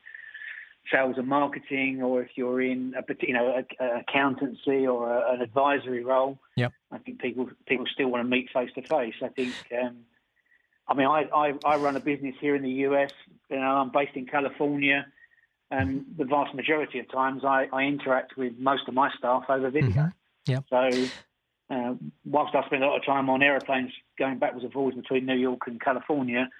sales 0.91 1.17
and 1.17 1.27
marketing, 1.27 2.03
or 2.03 2.23
if 2.23 2.31
you're 2.37 2.61
in 2.61 2.95
a 2.97 3.27
you 3.27 3.35
know 3.35 3.57
an 3.57 3.67
accountancy 4.01 4.87
or 4.87 5.13
a, 5.13 5.35
an 5.35 5.41
advisory 5.41 6.05
role, 6.05 6.39
yep. 6.57 6.73
I 6.93 6.99
think 6.99 7.21
people 7.21 7.49
people 7.67 7.87
still 7.93 8.09
want 8.09 8.25
to 8.25 8.29
meet 8.29 8.51
face 8.53 8.71
to 8.75 8.83
face. 8.83 9.15
I 9.23 9.29
think. 9.29 9.55
Um, 9.73 9.97
I 10.87 10.95
mean, 10.95 11.07
I, 11.07 11.25
I, 11.35 11.55
I 11.65 11.77
run 11.77 11.97
a 11.97 12.01
business 12.01 12.35
here 12.41 12.55
in 12.55 12.63
the 12.63 12.71
US. 12.71 13.11
You 13.49 13.57
know, 13.57 13.63
I'm 13.63 13.91
based 13.91 14.17
in 14.17 14.27
California, 14.27 15.07
and 15.71 16.05
the 16.19 16.25
vast 16.25 16.55
majority 16.55 16.99
of 16.99 17.11
times 17.11 17.43
I, 17.45 17.69
I 17.73 17.85
interact 17.85 18.37
with 18.37 18.53
most 18.59 18.87
of 18.87 18.95
my 18.95 19.11
staff 19.17 19.45
over 19.49 19.71
video. 19.71 19.91
Mm-hmm. 19.91 20.09
Yeah. 20.47 20.61
So, 20.69 21.09
uh, 21.75 21.95
whilst 22.27 22.55
I 22.55 22.65
spend 22.67 22.85
a 22.85 22.87
lot 22.87 22.99
of 22.99 23.07
time 23.07 23.31
on 23.31 23.43
aeroplanes 23.43 23.93
going 24.19 24.39
backwards 24.39 24.65
and 24.65 24.73
forwards 24.73 24.97
between 24.97 25.25
New 25.25 25.37
York 25.37 25.61
and 25.67 25.81
California, 25.81 26.51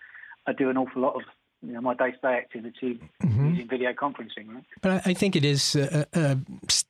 I 0.47 0.53
do 0.55 0.71
an 0.71 0.79
awful 0.79 1.03
lot 1.03 1.17
of 1.17 1.23
you 1.67 1.73
know, 1.73 1.81
my 1.81 1.95
day-to-day 1.95 2.37
activity 2.37 3.01
mm-hmm. 3.23 3.51
using 3.51 3.69
video 3.69 3.93
conferencing. 3.93 4.55
Right? 4.55 4.65
But 4.83 5.07
I 5.07 5.15
think 5.15 5.37
it 5.37 5.45
is 5.45 5.77
uh, 5.77 6.05
uh, 6.15 6.37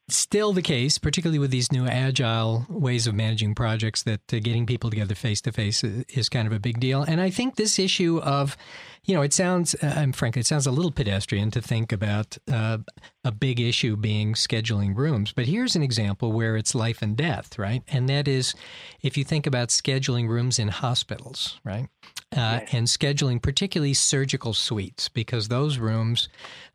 still 0.08 0.52
the 0.52 0.62
case, 0.62 0.98
particularly 0.98 1.38
with 1.38 1.50
these 1.50 1.72
new 1.72 1.86
agile 1.86 2.66
ways 2.68 3.06
of 3.06 3.14
managing 3.14 3.54
projects, 3.54 4.02
that 4.04 4.20
uh, 4.32 4.38
getting 4.38 4.66
people 4.66 4.90
together 4.90 5.14
face-to-face 5.14 5.84
is 5.84 6.28
kind 6.28 6.46
of 6.46 6.52
a 6.52 6.58
big 6.58 6.80
deal. 6.80 7.02
And 7.02 7.20
I 7.20 7.30
think 7.30 7.56
this 7.56 7.78
issue 7.78 8.18
of, 8.18 8.56
you 9.04 9.14
know, 9.14 9.22
it 9.22 9.32
sounds, 9.32 9.74
uh, 9.82 9.94
I'm 9.96 10.12
frankly, 10.12 10.40
it 10.40 10.46
sounds 10.46 10.66
a 10.66 10.70
little 10.70 10.92
pedestrian 10.92 11.50
to 11.52 11.60
think 11.60 11.92
about 11.92 12.38
uh, 12.50 12.78
a 13.24 13.32
big 13.32 13.60
issue 13.60 13.96
being 13.96 14.34
scheduling 14.34 14.96
rooms. 14.96 15.32
But 15.32 15.46
here's 15.46 15.76
an 15.76 15.82
example 15.82 16.32
where 16.32 16.56
it's 16.56 16.74
life 16.74 17.02
and 17.02 17.16
death, 17.16 17.58
right? 17.58 17.82
And 17.88 18.08
that 18.08 18.28
is 18.28 18.54
if 19.02 19.16
you 19.16 19.24
think 19.24 19.46
about 19.46 19.68
scheduling 19.68 20.28
rooms 20.28 20.58
in 20.58 20.68
hospitals, 20.68 21.60
right? 21.64 21.88
Uh, 22.32 22.60
yes. 22.62 22.68
And 22.72 22.86
scheduling 22.88 23.40
particularly 23.40 23.94
surgical 23.94 24.54
suites, 24.54 25.08
because 25.08 25.46
those 25.48 25.78
rooms, 25.78 26.28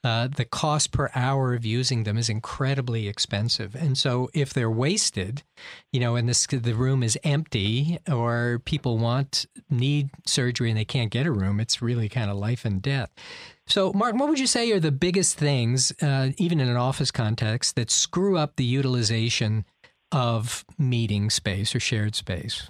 uh, 0.05 0.29
the 0.29 0.45
cost 0.45 0.93
per 0.93 1.09
hour 1.13 1.53
of 1.53 1.65
using 1.65 2.03
them 2.03 2.17
is 2.17 2.29
incredibly 2.89 3.07
expensive. 3.07 3.75
And 3.75 3.97
so 3.97 4.29
if 4.33 4.53
they're 4.53 4.71
wasted, 4.71 5.43
you 5.91 5.99
know, 5.99 6.15
and 6.15 6.27
this, 6.27 6.47
the 6.47 6.73
room 6.73 7.03
is 7.03 7.17
empty 7.23 7.99
or 8.09 8.61
people 8.65 8.97
want, 8.97 9.45
need 9.69 10.09
surgery 10.25 10.69
and 10.69 10.77
they 10.77 10.85
can't 10.85 11.11
get 11.11 11.25
a 11.25 11.31
room, 11.31 11.59
it's 11.59 11.81
really 11.81 12.09
kind 12.09 12.31
of 12.31 12.37
life 12.37 12.65
and 12.65 12.81
death. 12.81 13.09
So, 13.67 13.93
Martin, 13.93 14.19
what 14.19 14.29
would 14.29 14.39
you 14.39 14.47
say 14.47 14.71
are 14.71 14.79
the 14.79 14.91
biggest 14.91 15.37
things, 15.37 15.93
uh, 16.01 16.31
even 16.37 16.59
in 16.59 16.67
an 16.67 16.77
office 16.77 17.11
context, 17.11 17.75
that 17.75 17.91
screw 17.91 18.37
up 18.37 18.55
the 18.55 18.63
utilization 18.63 19.65
of 20.11 20.65
meeting 20.77 21.29
space 21.29 21.75
or 21.75 21.79
shared 21.79 22.15
space? 22.15 22.69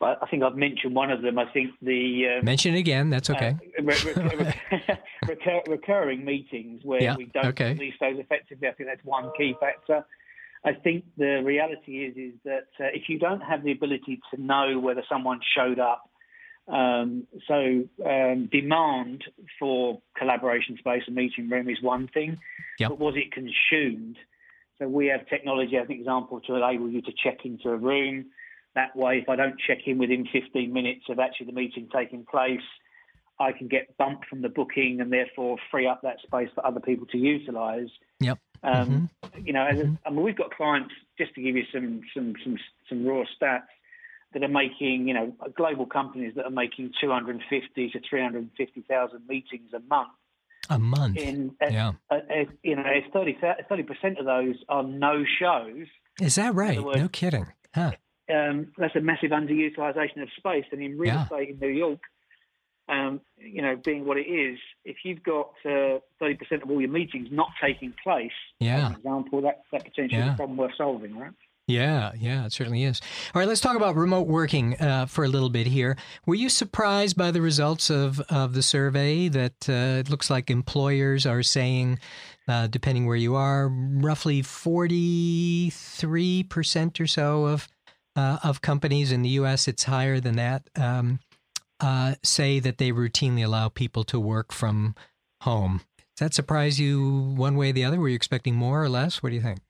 I 0.00 0.26
think 0.30 0.42
I've 0.42 0.56
mentioned 0.56 0.94
one 0.94 1.10
of 1.10 1.22
them. 1.22 1.38
I 1.38 1.46
think 1.52 1.72
the 1.82 2.38
um, 2.38 2.44
mention 2.44 2.74
it 2.74 2.78
again. 2.78 3.10
That's 3.10 3.30
okay. 3.30 3.56
Uh, 3.78 3.82
re- 3.82 3.96
re- 4.14 4.54
recur- 5.28 5.62
recurring 5.66 6.24
meetings 6.24 6.82
where 6.84 7.02
yeah, 7.02 7.16
we 7.16 7.26
don't 7.26 7.46
okay. 7.46 7.72
release 7.72 7.94
those 8.00 8.18
effectively. 8.18 8.68
I 8.68 8.72
think 8.72 8.88
that's 8.88 9.04
one 9.04 9.30
key 9.36 9.54
factor. 9.58 10.04
I 10.64 10.72
think 10.72 11.04
the 11.16 11.42
reality 11.44 12.04
is 12.04 12.16
is 12.16 12.38
that 12.44 12.68
uh, 12.78 12.90
if 12.92 13.08
you 13.08 13.18
don't 13.18 13.40
have 13.40 13.64
the 13.64 13.72
ability 13.72 14.20
to 14.32 14.40
know 14.40 14.78
whether 14.78 15.02
someone 15.08 15.40
showed 15.56 15.78
up 15.78 16.08
um, 16.68 17.26
so 17.46 17.84
um, 18.04 18.48
demand 18.52 19.24
for 19.58 20.02
collaboration 20.16 20.76
space 20.78 21.02
and 21.06 21.16
meeting 21.16 21.48
room 21.48 21.68
is 21.68 21.80
one 21.80 22.08
thing, 22.08 22.38
yep. 22.78 22.90
but 22.90 22.98
was 22.98 23.14
it 23.16 23.32
consumed? 23.32 24.16
So 24.78 24.86
we 24.86 25.06
have 25.06 25.26
technology 25.28 25.76
as 25.76 25.86
an 25.86 25.92
example 25.92 26.40
to 26.42 26.54
enable 26.56 26.90
you 26.90 27.00
to 27.02 27.12
check 27.12 27.44
into 27.44 27.70
a 27.70 27.76
room. 27.76 28.26
That 28.74 28.94
way, 28.94 29.18
if 29.18 29.28
I 29.28 29.36
don't 29.36 29.56
check 29.58 29.78
in 29.86 29.98
within 29.98 30.26
15 30.32 30.72
minutes 30.72 31.04
of 31.08 31.18
actually 31.18 31.46
the 31.46 31.52
meeting 31.52 31.88
taking 31.92 32.24
place, 32.24 32.60
I 33.40 33.52
can 33.52 33.68
get 33.68 33.96
bumped 33.96 34.26
from 34.26 34.42
the 34.42 34.48
booking 34.48 35.00
and 35.00 35.12
therefore 35.12 35.56
free 35.70 35.86
up 35.86 36.02
that 36.02 36.16
space 36.26 36.48
for 36.54 36.64
other 36.66 36.80
people 36.80 37.06
to 37.08 37.18
utilise. 37.18 37.88
Yep. 38.20 38.38
Um, 38.62 39.10
mm-hmm. 39.24 39.46
You 39.46 39.52
know, 39.52 39.66
mm-hmm. 39.70 39.94
I 40.04 40.10
mean, 40.10 40.22
we've 40.22 40.36
got 40.36 40.50
clients. 40.50 40.92
Just 41.16 41.34
to 41.34 41.42
give 41.42 41.56
you 41.56 41.64
some 41.72 42.00
some 42.14 42.34
some 42.44 42.58
some 42.88 43.06
raw 43.06 43.24
stats 43.40 43.62
that 44.34 44.42
are 44.42 44.48
making, 44.48 45.08
you 45.08 45.14
know, 45.14 45.34
global 45.56 45.86
companies 45.86 46.34
that 46.36 46.44
are 46.44 46.50
making 46.50 46.92
250 47.00 47.90
to 47.90 48.00
350,000 48.08 49.22
meetings 49.26 49.72
a 49.74 49.80
month. 49.80 50.10
A 50.70 50.78
month. 50.78 51.16
In, 51.16 51.54
yeah. 51.62 51.92
Uh, 52.10 52.16
uh, 52.16 52.44
you 52.62 52.76
know, 52.76 52.82
30 53.12 53.34
percent 53.84 54.18
of 54.18 54.26
those 54.26 54.56
are 54.68 54.82
no 54.82 55.24
shows. 55.38 55.86
Is 56.20 56.34
that 56.34 56.54
right? 56.54 56.82
Words, 56.82 56.98
no 56.98 57.08
kidding. 57.08 57.46
Huh. 57.74 57.92
Um, 58.32 58.68
that's 58.76 58.96
a 58.96 59.00
massive 59.00 59.30
underutilization 59.30 60.22
of 60.22 60.28
space. 60.36 60.64
And 60.72 60.82
in 60.82 60.98
real 60.98 61.14
yeah. 61.14 61.24
estate 61.24 61.50
in 61.50 61.58
New 61.58 61.68
York, 61.68 62.00
um, 62.88 63.20
you 63.36 63.62
know, 63.62 63.76
being 63.76 64.06
what 64.06 64.16
it 64.16 64.26
is, 64.26 64.58
if 64.84 64.98
you've 65.04 65.22
got 65.22 65.50
uh, 65.64 65.98
thirty 66.18 66.34
percent 66.34 66.62
of 66.62 66.70
all 66.70 66.80
your 66.80 66.90
meetings 66.90 67.28
not 67.30 67.48
taking 67.62 67.92
place, 68.02 68.32
yeah, 68.60 68.88
for 68.88 68.96
example, 68.96 69.42
that 69.42 69.62
that 69.72 69.84
potentially 69.84 70.20
yeah. 70.20 70.32
a 70.32 70.36
problem 70.36 70.56
worth 70.56 70.72
solving, 70.76 71.18
right? 71.18 71.32
Yeah, 71.68 72.10
yeah, 72.18 72.46
it 72.46 72.52
certainly 72.54 72.82
is. 72.84 73.02
All 73.34 73.40
right, 73.40 73.46
let's 73.46 73.60
talk 73.60 73.76
about 73.76 73.94
remote 73.94 74.26
working 74.26 74.80
uh, 74.80 75.04
for 75.04 75.24
a 75.24 75.28
little 75.28 75.50
bit 75.50 75.66
here. 75.66 75.98
Were 76.24 76.34
you 76.34 76.48
surprised 76.48 77.14
by 77.14 77.30
the 77.30 77.42
results 77.42 77.90
of, 77.90 78.20
of 78.30 78.54
the 78.54 78.62
survey 78.62 79.28
that 79.28 79.68
uh, 79.68 80.00
it 80.00 80.08
looks 80.08 80.30
like 80.30 80.48
employers 80.48 81.26
are 81.26 81.42
saying, 81.42 81.98
uh, 82.48 82.68
depending 82.68 83.04
where 83.04 83.16
you 83.16 83.34
are, 83.34 83.68
roughly 83.68 84.40
43% 84.40 87.00
or 87.00 87.06
so 87.06 87.44
of, 87.44 87.68
uh, 88.18 88.38
of 88.42 88.60
companies 88.60 89.12
in 89.12 89.22
the 89.22 89.28
U.S., 89.40 89.68
it's 89.68 89.84
higher 89.84 90.18
than 90.18 90.34
that, 90.36 90.68
um, 90.74 91.20
uh, 91.78 92.16
say 92.24 92.58
that 92.58 92.78
they 92.78 92.90
routinely 92.90 93.44
allow 93.44 93.68
people 93.68 94.02
to 94.02 94.18
work 94.18 94.52
from 94.52 94.96
home. 95.42 95.82
Does 96.16 96.26
that 96.26 96.34
surprise 96.34 96.80
you 96.80 97.32
one 97.36 97.56
way 97.56 97.70
or 97.70 97.72
the 97.72 97.84
other? 97.84 98.00
Were 98.00 98.08
you 98.08 98.16
expecting 98.16 98.56
more 98.56 98.82
or 98.82 98.88
less? 98.88 99.22
What 99.22 99.28
do 99.28 99.36
you 99.36 99.40
think? 99.40 99.60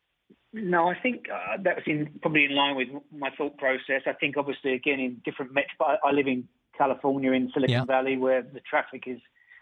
No, 0.54 0.88
I 0.88 0.94
think 0.98 1.26
uh, 1.30 1.58
that 1.62 1.76
was 1.76 1.84
in, 1.86 2.08
probably 2.22 2.46
in 2.46 2.54
line 2.54 2.74
with 2.74 2.88
my 3.14 3.28
thought 3.36 3.58
process. 3.58 4.00
I 4.06 4.14
think 4.14 4.38
obviously 4.38 4.72
again 4.72 4.98
in 4.98 5.20
different 5.26 5.52
metro. 5.52 5.84
I, 5.86 5.96
I 6.02 6.12
live 6.12 6.26
in 6.26 6.48
California 6.76 7.32
in 7.32 7.50
Silicon 7.52 7.70
yeah. 7.70 7.84
Valley 7.84 8.16
where 8.16 8.40
the 8.40 8.60
traffic 8.60 9.04
is 9.06 9.18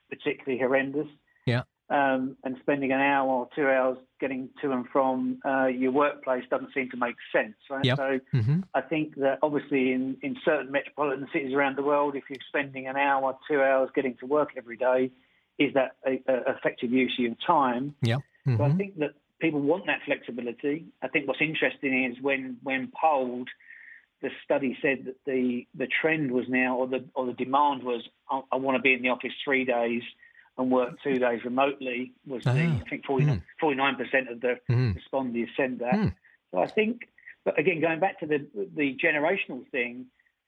particularly 0.08 0.60
horrendous. 0.60 1.08
Yeah. 1.44 1.62
Um, 1.88 2.36
and 2.42 2.56
spending 2.62 2.90
an 2.90 3.00
hour 3.00 3.28
or 3.28 3.48
two 3.54 3.68
hours 3.68 3.96
getting 4.18 4.48
to 4.60 4.72
and 4.72 4.88
from 4.88 5.38
uh, 5.44 5.66
your 5.66 5.92
workplace 5.92 6.42
doesn't 6.50 6.74
seem 6.74 6.90
to 6.90 6.96
make 6.96 7.14
sense, 7.32 7.54
right? 7.70 7.84
Yep. 7.84 7.96
So 7.96 8.20
mm-hmm. 8.34 8.60
I 8.74 8.80
think 8.80 9.14
that 9.16 9.38
obviously 9.40 9.92
in, 9.92 10.16
in 10.20 10.36
certain 10.44 10.72
metropolitan 10.72 11.28
cities 11.32 11.54
around 11.54 11.76
the 11.76 11.84
world, 11.84 12.16
if 12.16 12.24
you're 12.28 12.40
spending 12.48 12.88
an 12.88 12.96
hour, 12.96 13.38
two 13.48 13.62
hours 13.62 13.90
getting 13.94 14.16
to 14.16 14.26
work 14.26 14.54
every 14.56 14.76
day, 14.76 15.12
is 15.60 15.74
that 15.74 15.92
a, 16.04 16.20
a 16.26 16.56
effective 16.56 16.90
use 16.90 17.14
of 17.20 17.24
your 17.24 17.36
time? 17.46 17.94
Yeah. 18.02 18.16
Mm-hmm. 18.48 18.56
So 18.56 18.64
I 18.64 18.72
think 18.72 18.98
that 18.98 19.14
people 19.40 19.60
want 19.60 19.86
that 19.86 20.00
flexibility. 20.04 20.86
I 21.02 21.08
think 21.08 21.28
what's 21.28 21.40
interesting 21.40 22.04
is 22.04 22.22
when 22.22 22.56
when 22.62 22.90
polled, 23.00 23.48
the 24.22 24.30
study 24.44 24.76
said 24.82 25.04
that 25.06 25.16
the 25.24 25.66
the 25.74 25.86
trend 26.00 26.32
was 26.32 26.46
now, 26.48 26.76
or 26.76 26.86
the 26.88 27.04
or 27.14 27.26
the 27.26 27.32
demand 27.32 27.82
was, 27.82 28.02
I, 28.30 28.40
I 28.52 28.56
want 28.56 28.76
to 28.76 28.82
be 28.82 28.92
in 28.92 29.02
the 29.02 29.10
office 29.10 29.32
three 29.44 29.64
days 29.64 30.02
and 30.58 30.70
work 30.70 30.94
two 31.02 31.18
days 31.18 31.40
remotely. 31.44 32.12
Was 32.26 32.44
the 32.44 32.50
ah. 32.50 32.82
I 32.84 32.88
think 32.88 33.04
49 33.06 33.42
mm. 33.60 33.98
percent 33.98 34.28
of 34.30 34.40
the 34.40 34.58
mm. 34.70 34.94
respondents 34.94 35.52
said 35.56 35.78
that. 35.80 35.94
Mm. 35.94 36.14
So 36.52 36.60
I 36.60 36.66
think, 36.66 37.02
but 37.44 37.58
again, 37.58 37.80
going 37.80 38.00
back 38.00 38.20
to 38.20 38.26
the 38.26 38.46
the 38.54 38.96
generational 38.96 39.68
thing, 39.70 40.06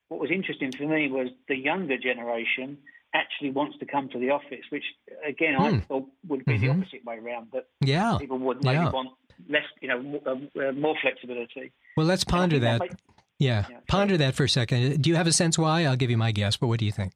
what 0.08 0.20
was 0.20 0.30
interesting 0.30 0.72
for 0.72 0.84
me 0.84 1.08
was 1.08 1.28
the 1.48 1.56
younger 1.56 1.98
generation 1.98 2.78
actually 3.14 3.50
wants 3.50 3.78
to 3.78 3.86
come 3.86 4.08
to 4.10 4.18
the 4.18 4.30
office, 4.30 4.64
which 4.70 4.84
again 5.26 5.56
I 5.58 5.70
hmm. 5.70 5.78
thought 5.80 6.06
would 6.28 6.44
be 6.44 6.54
mm-hmm. 6.54 6.66
the 6.66 6.70
opposite 6.70 7.04
way 7.04 7.18
around. 7.18 7.48
That 7.52 7.66
yeah, 7.80 8.16
people 8.18 8.38
would 8.38 8.62
maybe 8.62 8.76
yeah. 8.76 8.90
want 8.90 9.10
less, 9.48 9.62
you 9.80 9.88
know, 9.88 10.02
more, 10.02 10.20
uh, 10.26 10.72
more 10.72 10.94
flexibility. 11.00 11.72
Well, 11.96 12.06
let's 12.06 12.24
ponder 12.24 12.58
that. 12.58 12.80
that 12.80 12.90
might, 12.90 13.00
yeah. 13.38 13.66
yeah, 13.70 13.78
ponder 13.88 14.16
that 14.16 14.34
for 14.34 14.44
a 14.44 14.48
second. 14.48 15.02
Do 15.02 15.10
you 15.10 15.16
have 15.16 15.26
a 15.26 15.32
sense 15.32 15.58
why? 15.58 15.84
I'll 15.84 15.96
give 15.96 16.10
you 16.10 16.18
my 16.18 16.32
guess, 16.32 16.56
but 16.56 16.66
what 16.66 16.80
do 16.80 16.86
you 16.86 16.92
think? 16.92 17.12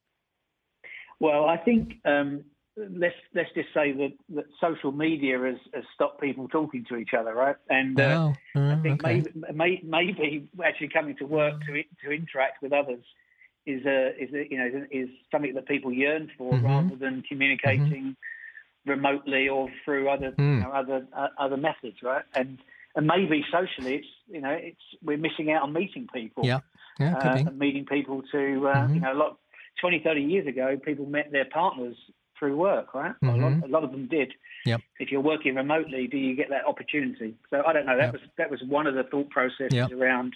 Well, 1.20 1.46
I 1.46 1.56
think 1.56 1.94
um, 2.04 2.44
let's 2.76 3.14
let's 3.35 3.50
just 3.55 3.69
say 3.75 3.93
that, 3.93 4.12
that 4.35 4.45
social 4.61 4.93
media 4.93 5.38
has, 5.38 5.57
has, 5.75 5.85
stopped 5.95 6.21
people 6.21 6.49
talking 6.49 6.85
to 6.88 6.97
each 6.97 7.11
other, 7.19 7.35
right? 7.35 7.57
And 7.69 8.00
uh, 8.00 8.33
oh, 8.57 8.61
uh, 8.61 8.73
I 8.73 8.76
think 8.76 9.05
okay. 9.05 9.25
maybe, 9.52 9.83
maybe 9.85 10.49
actually 10.64 10.88
coming 10.88 11.17
to 11.17 11.25
work 11.25 11.61
to 11.67 11.83
to 12.05 12.11
interact 12.11 12.62
with 12.62 12.73
others 12.73 13.05
is 13.67 13.85
a 13.87 14.09
is 14.21 14.33
a, 14.33 14.47
you 14.50 14.59
know 14.59 14.87
is 14.91 15.09
something 15.31 15.55
that 15.55 15.67
people 15.67 15.93
yearn 15.93 16.31
for 16.37 16.52
mm-hmm. 16.52 16.67
rather 16.67 16.97
than 16.97 17.23
communicating 17.29 18.17
mm-hmm. 18.87 18.91
remotely 18.91 19.49
or 19.49 19.69
through 19.85 20.09
other 20.09 20.33
mm. 20.33 20.57
you 20.57 20.62
know, 20.62 20.71
other 20.71 21.07
uh, 21.14 21.29
other 21.38 21.57
methods, 21.57 21.97
right? 22.02 22.25
And 22.35 22.59
and 22.97 23.07
maybe 23.07 23.45
socially, 23.52 23.97
it's 23.97 24.09
you 24.29 24.41
know 24.41 24.50
it's 24.50 24.83
we're 25.02 25.19
missing 25.19 25.52
out 25.52 25.62
on 25.62 25.73
meeting 25.73 26.09
people. 26.12 26.45
Yeah, 26.47 26.61
yeah, 26.99 27.17
uh, 27.17 27.37
and 27.37 27.59
meeting 27.59 27.85
people 27.85 28.23
to 28.33 28.69
uh, 28.69 28.75
mm-hmm. 28.75 28.95
you 28.95 29.00
know 29.00 29.12
a 29.12 29.14
lot 29.14 29.38
20, 29.81 30.02
30 30.05 30.23
years 30.23 30.47
ago, 30.47 30.79
people 30.85 31.07
met 31.07 31.33
their 31.33 31.47
partners 31.47 31.97
through 32.42 32.56
work, 32.56 32.92
right? 32.92 33.14
A 33.22 33.26
lot, 33.26 33.37
mm-hmm. 33.37 33.62
a, 33.62 33.68
lot, 33.68 33.84
of 33.84 33.92
them 33.92 34.08
did. 34.08 34.32
Yep. 34.66 34.80
If 34.99 35.12
you're 35.12 35.20
working 35.20 35.54
remotely, 35.54 36.08
do 36.08 36.16
you 36.16 36.34
get 36.34 36.49
that 36.50 36.66
opportunity? 36.66 37.37
So 37.50 37.62
I 37.64 37.72
don't 37.72 37.87
know. 37.87 37.96
That 37.96 38.06
yep. 38.06 38.12
was 38.14 38.22
that 38.37 38.50
was 38.50 38.61
one 38.66 38.88
of 38.88 38.94
the 38.96 39.04
thought 39.04 39.30
processes 39.30 39.70
yep. 39.70 39.92
around 39.92 40.34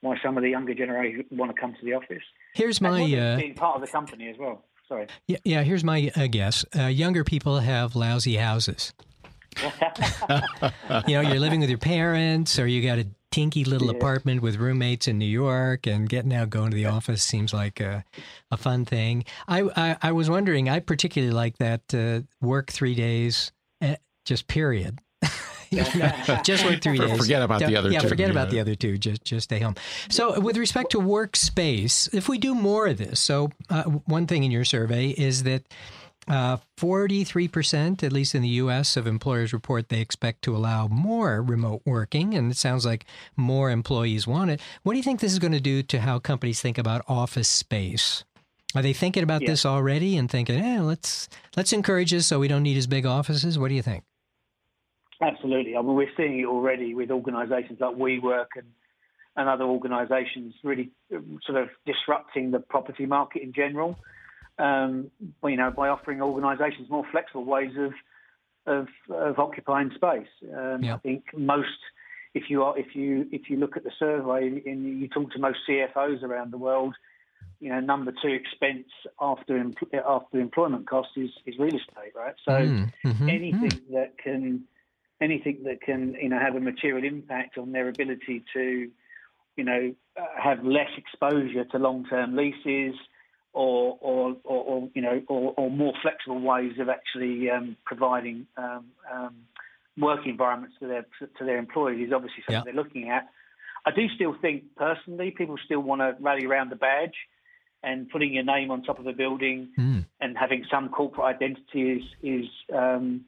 why 0.00 0.16
some 0.24 0.38
of 0.38 0.42
the 0.42 0.48
younger 0.48 0.72
generation 0.72 1.26
want 1.30 1.54
to 1.54 1.60
come 1.60 1.74
to 1.78 1.84
the 1.84 1.92
office. 1.92 2.22
Here's 2.54 2.80
my 2.80 3.02
uh, 3.02 3.36
being 3.36 3.54
part 3.54 3.76
of 3.76 3.82
the 3.82 3.88
company 3.88 4.30
as 4.30 4.36
well. 4.38 4.64
Sorry. 4.88 5.06
Yeah, 5.26 5.36
yeah. 5.44 5.62
Here's 5.64 5.84
my 5.84 6.10
uh, 6.16 6.28
guess: 6.28 6.64
uh, 6.74 6.86
younger 6.86 7.24
people 7.24 7.58
have 7.58 7.94
lousy 7.94 8.36
houses. 8.36 8.94
you 11.06 11.14
know, 11.14 11.20
you're 11.20 11.40
living 11.40 11.60
with 11.60 11.68
your 11.68 11.78
parents, 11.78 12.58
or 12.58 12.66
you 12.66 12.82
got 12.82 12.98
a 12.98 13.06
tinky 13.34 13.64
little 13.64 13.88
yeah. 13.90 13.96
apartment 13.96 14.42
with 14.42 14.56
roommates 14.58 15.08
in 15.08 15.18
New 15.18 15.24
York, 15.24 15.88
and 15.88 16.08
getting 16.08 16.32
out, 16.32 16.50
going 16.50 16.70
to 16.70 16.76
the 16.76 16.86
office 16.86 17.20
seems 17.20 17.52
like 17.52 17.80
a, 17.80 18.04
a 18.52 18.56
fun 18.56 18.84
thing. 18.84 19.24
I, 19.48 19.62
I, 19.76 19.96
I 20.02 20.12
was 20.12 20.30
wondering. 20.30 20.68
I 20.68 20.78
particularly 20.78 21.34
like 21.34 21.58
that 21.58 21.82
uh, 21.92 22.20
work 22.40 22.70
three 22.70 22.94
days, 22.94 23.50
eh, 23.80 23.96
just 24.24 24.46
period. 24.46 25.00
just 26.44 26.64
work 26.64 26.80
three 26.80 26.96
days. 26.96 27.18
Forget 27.18 27.42
about 27.42 27.58
the 27.58 27.74
other 27.74 27.90
yeah, 27.90 27.98
two. 27.98 28.08
forget 28.08 28.30
about 28.30 28.50
the 28.50 28.60
other 28.60 28.76
two. 28.76 28.96
Just 28.98 29.24
just 29.24 29.44
stay 29.44 29.58
home. 29.58 29.74
So, 30.08 30.38
with 30.38 30.56
respect 30.56 30.92
to 30.92 31.00
workspace, 31.00 32.14
if 32.14 32.28
we 32.28 32.38
do 32.38 32.54
more 32.54 32.86
of 32.86 32.98
this, 32.98 33.18
so 33.18 33.50
uh, 33.68 33.82
one 33.82 34.28
thing 34.28 34.44
in 34.44 34.52
your 34.52 34.64
survey 34.64 35.08
is 35.08 35.42
that. 35.42 35.64
Uh, 36.26 36.58
43%, 36.78 38.02
at 38.02 38.12
least 38.12 38.34
in 38.34 38.42
the 38.42 38.48
U.S., 38.48 38.96
of 38.96 39.06
employers 39.06 39.52
report 39.52 39.88
they 39.88 40.00
expect 40.00 40.42
to 40.42 40.56
allow 40.56 40.88
more 40.88 41.42
remote 41.42 41.82
working, 41.84 42.34
and 42.34 42.50
it 42.50 42.56
sounds 42.56 42.86
like 42.86 43.04
more 43.36 43.70
employees 43.70 44.26
want 44.26 44.50
it. 44.50 44.60
What 44.82 44.92
do 44.92 44.98
you 44.98 45.02
think 45.02 45.20
this 45.20 45.32
is 45.32 45.38
going 45.38 45.52
to 45.52 45.60
do 45.60 45.82
to 45.82 46.00
how 46.00 46.18
companies 46.18 46.60
think 46.60 46.78
about 46.78 47.04
office 47.08 47.48
space? 47.48 48.24
Are 48.74 48.82
they 48.82 48.92
thinking 48.92 49.22
about 49.22 49.42
this 49.46 49.64
already 49.64 50.16
and 50.16 50.28
thinking, 50.28 50.60
"Eh, 50.60 50.80
let's 50.80 51.28
let's 51.56 51.72
encourage 51.72 52.10
this 52.10 52.26
so 52.26 52.40
we 52.40 52.48
don't 52.48 52.64
need 52.64 52.76
as 52.76 52.88
big 52.88 53.06
offices"? 53.06 53.56
What 53.58 53.68
do 53.68 53.74
you 53.74 53.82
think? 53.82 54.02
Absolutely. 55.20 55.76
I 55.76 55.82
mean, 55.82 55.94
we're 55.94 56.10
seeing 56.16 56.40
it 56.40 56.46
already 56.46 56.94
with 56.94 57.10
organisations 57.10 57.80
like 57.80 57.94
WeWork 57.96 58.46
and, 58.56 58.66
and 59.36 59.48
other 59.48 59.64
organisations 59.64 60.54
really 60.64 60.90
um, 61.14 61.38
sort 61.46 61.62
of 61.62 61.68
disrupting 61.86 62.50
the 62.50 62.58
property 62.58 63.06
market 63.06 63.42
in 63.42 63.52
general. 63.52 63.96
Um, 64.58 65.10
you 65.42 65.56
know, 65.56 65.72
by 65.72 65.88
offering 65.88 66.22
organisations 66.22 66.88
more 66.88 67.04
flexible 67.10 67.44
ways 67.44 67.72
of 67.76 67.92
of, 68.66 68.88
of 69.10 69.38
occupying 69.38 69.90
space. 69.94 70.28
Um, 70.56 70.84
I 70.84 70.96
think 70.98 71.24
most, 71.36 71.68
if 72.34 72.44
you 72.48 72.62
are, 72.62 72.78
if 72.78 72.94
you 72.94 73.26
if 73.30 73.50
you 73.50 73.56
look 73.56 73.76
at 73.76 73.84
the 73.84 73.92
survey 73.98 74.62
and 74.64 75.00
you 75.00 75.08
talk 75.08 75.32
to 75.32 75.38
most 75.38 75.58
CFOs 75.68 76.22
around 76.22 76.52
the 76.52 76.58
world, 76.58 76.94
you 77.60 77.70
know, 77.70 77.80
number 77.80 78.12
two 78.12 78.28
expense 78.28 78.88
after 79.20 79.62
after 80.06 80.40
employment 80.40 80.88
cost 80.88 81.10
is, 81.16 81.30
is 81.46 81.58
real 81.58 81.74
estate, 81.74 82.12
right? 82.14 82.34
So 82.44 82.52
mm, 82.52 82.92
mm-hmm, 83.04 83.28
anything 83.28 83.70
mm. 83.70 83.92
that 83.92 84.18
can 84.18 84.64
anything 85.20 85.62
that 85.64 85.80
can 85.80 86.14
you 86.20 86.28
know 86.28 86.38
have 86.38 86.56
a 86.56 86.60
material 86.60 87.04
impact 87.04 87.58
on 87.58 87.72
their 87.72 87.88
ability 87.88 88.44
to 88.54 88.90
you 89.56 89.64
know 89.64 89.94
uh, 90.20 90.24
have 90.42 90.64
less 90.64 90.90
exposure 90.96 91.64
to 91.64 91.78
long-term 91.78 92.36
leases 92.36 92.94
or 93.54 93.96
or, 94.00 94.36
or, 94.44 94.64
or 94.64 94.88
you 94.94 95.02
know 95.02 95.22
or, 95.28 95.54
or, 95.56 95.70
more 95.70 95.94
flexible 96.02 96.40
ways 96.40 96.72
of 96.78 96.88
actually 96.88 97.48
um, 97.50 97.76
providing 97.84 98.46
um, 98.56 98.84
um, 99.12 99.34
work 99.96 100.20
environments 100.26 100.76
to 100.80 100.86
their 100.86 101.06
to 101.20 101.44
their 101.44 101.58
employees 101.58 102.08
is 102.08 102.12
obviously 102.12 102.42
something 102.46 102.62
yeah. 102.66 102.72
they're 102.72 102.84
looking 102.84 103.08
at. 103.08 103.28
I 103.86 103.90
do 103.90 104.08
still 104.14 104.34
think 104.40 104.64
personally 104.76 105.30
people 105.30 105.56
still 105.64 105.80
want 105.80 106.00
to 106.00 106.16
rally 106.20 106.46
around 106.46 106.70
the 106.70 106.76
badge 106.76 107.14
and 107.82 108.08
putting 108.08 108.34
your 108.34 108.44
name 108.44 108.70
on 108.70 108.82
top 108.82 108.98
of 108.98 109.06
a 109.06 109.12
building 109.12 109.68
mm. 109.78 110.04
and 110.20 110.36
having 110.36 110.64
some 110.70 110.88
corporate 110.88 111.36
identity 111.36 111.92
is 111.92 112.04
is 112.22 112.46
um, 112.74 113.24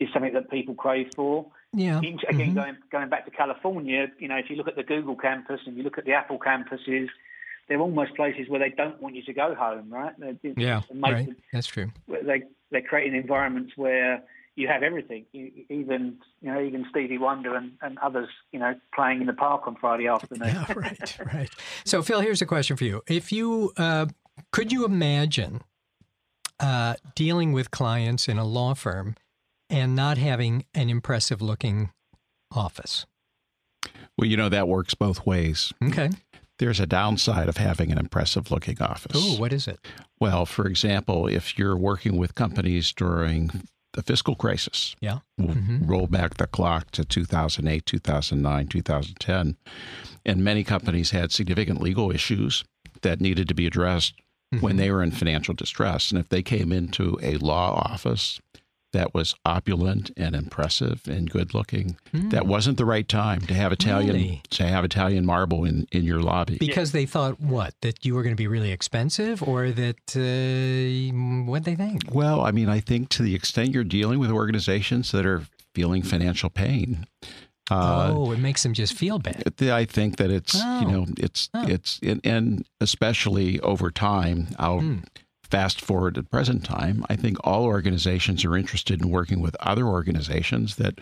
is 0.00 0.08
something 0.12 0.34
that 0.34 0.50
people 0.50 0.74
crave 0.74 1.08
for. 1.14 1.46
Yeah. 1.72 1.98
Again, 1.98 2.18
mm-hmm. 2.18 2.54
going 2.54 2.76
going 2.90 3.08
back 3.08 3.24
to 3.26 3.30
California, 3.30 4.06
you 4.18 4.28
know, 4.28 4.36
if 4.36 4.50
you 4.50 4.56
look 4.56 4.68
at 4.68 4.76
the 4.76 4.82
Google 4.82 5.16
campus 5.16 5.60
and 5.66 5.76
you 5.76 5.82
look 5.82 5.98
at 5.98 6.04
the 6.04 6.12
Apple 6.12 6.38
campuses, 6.38 7.08
they're 7.68 7.80
almost 7.80 8.14
places 8.14 8.48
where 8.48 8.60
they 8.60 8.74
don't 8.74 9.00
want 9.00 9.14
you 9.14 9.22
to 9.24 9.32
go 9.32 9.54
home, 9.54 9.90
right? 9.90 10.12
They're, 10.18 10.36
yeah, 10.56 10.82
right. 10.94 11.28
That's 11.52 11.66
true. 11.66 11.90
They 12.08 12.42
they're 12.70 12.82
creating 12.82 13.16
environments 13.16 13.72
where 13.76 14.22
you 14.56 14.68
have 14.68 14.82
everything, 14.82 15.26
you, 15.32 15.50
even 15.68 16.16
you 16.40 16.52
know 16.52 16.60
even 16.60 16.86
Stevie 16.90 17.18
Wonder 17.18 17.54
and, 17.54 17.72
and 17.82 17.98
others, 17.98 18.28
you 18.52 18.58
know, 18.58 18.74
playing 18.94 19.20
in 19.20 19.26
the 19.26 19.32
park 19.32 19.66
on 19.66 19.76
Friday 19.76 20.06
afternoon. 20.06 20.48
yeah, 20.54 20.72
right, 20.74 21.18
right. 21.32 21.50
So 21.84 22.02
Phil, 22.02 22.20
here's 22.20 22.42
a 22.42 22.46
question 22.46 22.76
for 22.76 22.84
you: 22.84 23.02
If 23.06 23.32
you 23.32 23.72
uh, 23.76 24.06
could 24.52 24.72
you 24.72 24.84
imagine 24.84 25.62
uh, 26.60 26.94
dealing 27.14 27.52
with 27.52 27.70
clients 27.70 28.28
in 28.28 28.38
a 28.38 28.44
law 28.44 28.74
firm 28.74 29.16
and 29.68 29.94
not 29.94 30.18
having 30.18 30.64
an 30.74 30.88
impressive 30.88 31.42
looking 31.42 31.90
office? 32.52 33.06
Well, 34.16 34.28
you 34.28 34.36
know, 34.36 34.48
that 34.48 34.68
works 34.68 34.94
both 34.94 35.26
ways. 35.26 35.72
Okay. 35.82 36.10
There's 36.58 36.80
a 36.80 36.86
downside 36.86 37.48
of 37.48 37.58
having 37.58 37.92
an 37.92 37.98
impressive 37.98 38.50
looking 38.50 38.80
office. 38.80 39.12
Oh, 39.14 39.38
what 39.38 39.52
is 39.52 39.68
it? 39.68 39.78
Well, 40.18 40.46
for 40.46 40.66
example, 40.66 41.26
if 41.26 41.58
you're 41.58 41.76
working 41.76 42.16
with 42.16 42.34
companies 42.34 42.92
during 42.92 43.50
the 43.92 44.02
fiscal 44.02 44.34
crisis, 44.34 44.96
Yeah. 45.00 45.18
we'll 45.38 45.54
Mhm. 45.54 45.88
roll 45.88 46.06
back 46.06 46.34
the 46.38 46.46
clock 46.46 46.90
to 46.92 47.04
2008, 47.04 47.84
2009, 47.86 48.68
2010, 48.68 49.56
and 50.24 50.42
many 50.44 50.64
companies 50.64 51.10
had 51.10 51.30
significant 51.32 51.80
legal 51.82 52.10
issues 52.10 52.64
that 53.02 53.20
needed 53.20 53.48
to 53.48 53.54
be 53.54 53.66
addressed 53.66 54.14
when 54.60 54.76
they 54.76 54.90
were 54.90 55.02
in 55.02 55.10
financial 55.10 55.54
distress. 55.54 56.10
And 56.10 56.18
if 56.18 56.28
they 56.30 56.42
came 56.42 56.72
into 56.72 57.18
a 57.22 57.36
law 57.36 57.72
office 57.90 58.40
that 58.92 59.12
was 59.12 59.34
opulent 59.44 60.10
and 60.16 60.34
impressive 60.34 61.02
and 61.06 61.28
good 61.30 61.52
looking, 61.54 61.96
that 62.12 62.46
wasn't 62.46 62.78
the 62.78 62.84
right 62.84 63.06
time 63.08 63.40
to 63.42 63.52
have 63.54 63.72
Italian 63.72 64.14
Really? 64.14 64.42
to 64.50 64.66
have 64.66 64.84
Italian 64.84 65.26
marble 65.26 65.64
in, 65.64 65.86
in 65.92 66.04
your 66.04 66.20
lobby. 66.20 66.56
Because 66.58 66.92
they 66.92 67.04
thought 67.04 67.38
what 67.40 67.74
that 67.82 68.04
you 68.06 68.14
were 68.14 68.22
going 68.22 68.34
to 68.34 68.40
be 68.40 68.46
really 68.46 68.72
expensive, 68.72 69.42
or 69.42 69.70
that 69.72 69.96
uh, 70.16 71.14
what 71.50 71.64
they 71.64 71.74
think. 71.74 72.02
Well, 72.12 72.40
I 72.40 72.50
mean, 72.52 72.68
I 72.68 72.80
think 72.80 73.08
to 73.10 73.22
the 73.22 73.34
extent 73.34 73.70
you're 73.72 73.84
dealing 73.84 74.18
with 74.18 74.30
organizations 74.30 75.12
that 75.12 75.26
are 75.26 75.42
feeling 75.74 76.02
financial 76.02 76.48
pain, 76.48 77.06
uh, 77.70 78.12
oh, 78.14 78.30
it 78.32 78.38
makes 78.38 78.62
them 78.62 78.72
just 78.72 78.94
feel 78.94 79.18
bad. 79.18 79.52
I 79.62 79.84
think 79.84 80.16
that 80.16 80.30
it's 80.30 80.54
Oh. 80.56 80.80
you 80.80 80.86
know 80.86 81.06
it's 81.18 81.50
Oh. 81.52 81.66
it's 81.66 81.98
and, 82.02 82.20
and 82.24 82.64
especially 82.80 83.60
over 83.60 83.90
time. 83.90 84.48
I'll 84.58 84.80
Hmm. 84.80 84.98
Fast 85.50 85.80
forward 85.80 86.14
to 86.16 86.22
present 86.22 86.64
time. 86.64 87.04
I 87.08 87.16
think 87.16 87.36
all 87.44 87.64
organizations 87.64 88.44
are 88.44 88.56
interested 88.56 89.00
in 89.02 89.10
working 89.10 89.40
with 89.40 89.56
other 89.60 89.86
organizations 89.86 90.76
that. 90.76 90.98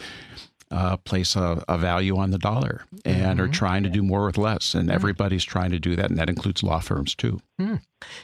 Uh, 0.71 0.97
place 0.97 1.37
a, 1.37 1.63
a 1.69 1.79
value 1.79 2.17
on 2.17 2.31
the 2.31 2.39
dollar 2.39 2.85
and 3.05 3.39
Mm-hmm. 3.39 3.41
are 3.41 3.49
trying 3.49 3.85
to 3.85 3.91
do 3.91 4.03
more 4.03 4.25
with 4.27 4.39
less, 4.39 4.75
and 4.75 4.91
everybody's 4.91 5.45
trying 5.45 5.71
to 5.71 5.79
do 5.79 5.95
that, 5.95 6.09
and 6.11 6.19
that 6.19 6.29
includes 6.29 6.65
law 6.65 6.81
firms 6.81 7.15
too. 7.15 7.41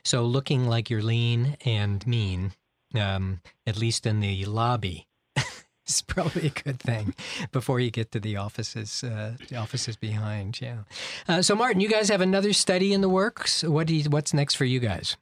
So 0.02 0.24
looking 0.24 0.66
like 0.66 0.90
you're 0.90 1.02
lean 1.02 1.56
and 1.64 2.04
mean, 2.06 2.52
um, 2.98 3.40
at 3.66 3.76
least 3.78 4.04
in 4.04 4.18
the 4.20 4.44
lobby, 4.46 5.06
is 5.86 6.02
probably 6.02 6.46
a 6.46 6.62
good 6.62 6.80
thing 6.80 7.14
before 7.52 7.78
you 7.78 7.90
get 7.92 8.10
to 8.12 8.18
the 8.20 8.36
offices. 8.38 9.04
Uh, 9.04 9.36
the 9.48 9.56
offices 9.56 9.96
behind, 9.96 10.60
yeah. 10.60 10.78
Uh, 11.28 11.42
so 11.42 11.54
Martin, 11.54 11.80
you 11.80 11.88
guys 11.90 12.08
have 12.08 12.22
another 12.22 12.52
study 12.54 12.92
in 12.92 13.00
the 13.00 13.08
works. 13.10 13.62
What 13.62 13.86
do 13.86 13.94
you, 13.94 14.10
what's 14.10 14.34
next 14.34 14.54
for 14.56 14.64
you 14.64 14.80
guys? 14.80 15.16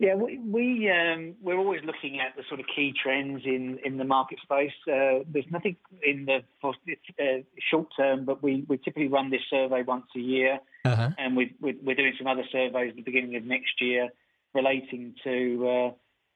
Yeah, 0.00 0.14
we, 0.14 0.38
we 0.38 0.88
um, 0.90 1.34
we're 1.42 1.58
always 1.58 1.80
looking 1.84 2.20
at 2.20 2.36
the 2.36 2.44
sort 2.48 2.60
of 2.60 2.66
key 2.74 2.94
trends 3.02 3.42
in, 3.44 3.80
in 3.84 3.96
the 3.96 4.04
market 4.04 4.38
space. 4.40 4.72
Uh, 4.86 5.24
there's 5.26 5.50
nothing 5.50 5.76
in 6.06 6.24
the 6.24 6.44
uh, 6.62 7.42
short 7.68 7.88
term, 7.96 8.24
but 8.24 8.40
we, 8.40 8.64
we 8.68 8.76
typically 8.78 9.08
run 9.08 9.30
this 9.30 9.40
survey 9.50 9.82
once 9.82 10.06
a 10.14 10.20
year, 10.20 10.60
Uh 10.84 10.94
huh. 10.94 11.10
and 11.18 11.36
we, 11.36 11.52
we, 11.60 11.76
we're 11.82 11.96
doing 11.96 12.12
some 12.16 12.28
other 12.28 12.44
surveys 12.52 12.90
at 12.90 12.96
the 12.96 13.02
beginning 13.02 13.34
of 13.34 13.42
next 13.44 13.80
year 13.80 14.10
relating 14.54 15.14
to 15.24 15.68
uh, 15.68 15.90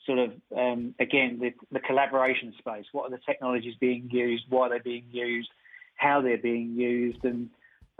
sort 0.06 0.18
of 0.18 0.32
um, 0.56 0.96
again 0.98 1.38
the, 1.40 1.52
the 1.70 1.80
collaboration 1.80 2.52
space. 2.58 2.86
What 2.90 3.06
are 3.06 3.16
the 3.16 3.22
technologies 3.24 3.76
being 3.78 4.08
used? 4.10 4.44
Why 4.48 4.66
are 4.66 4.70
they 4.70 4.80
being 4.80 5.06
used? 5.12 5.50
How 5.94 6.20
they're 6.20 6.36
being 6.36 6.74
used? 6.74 7.24
And 7.24 7.48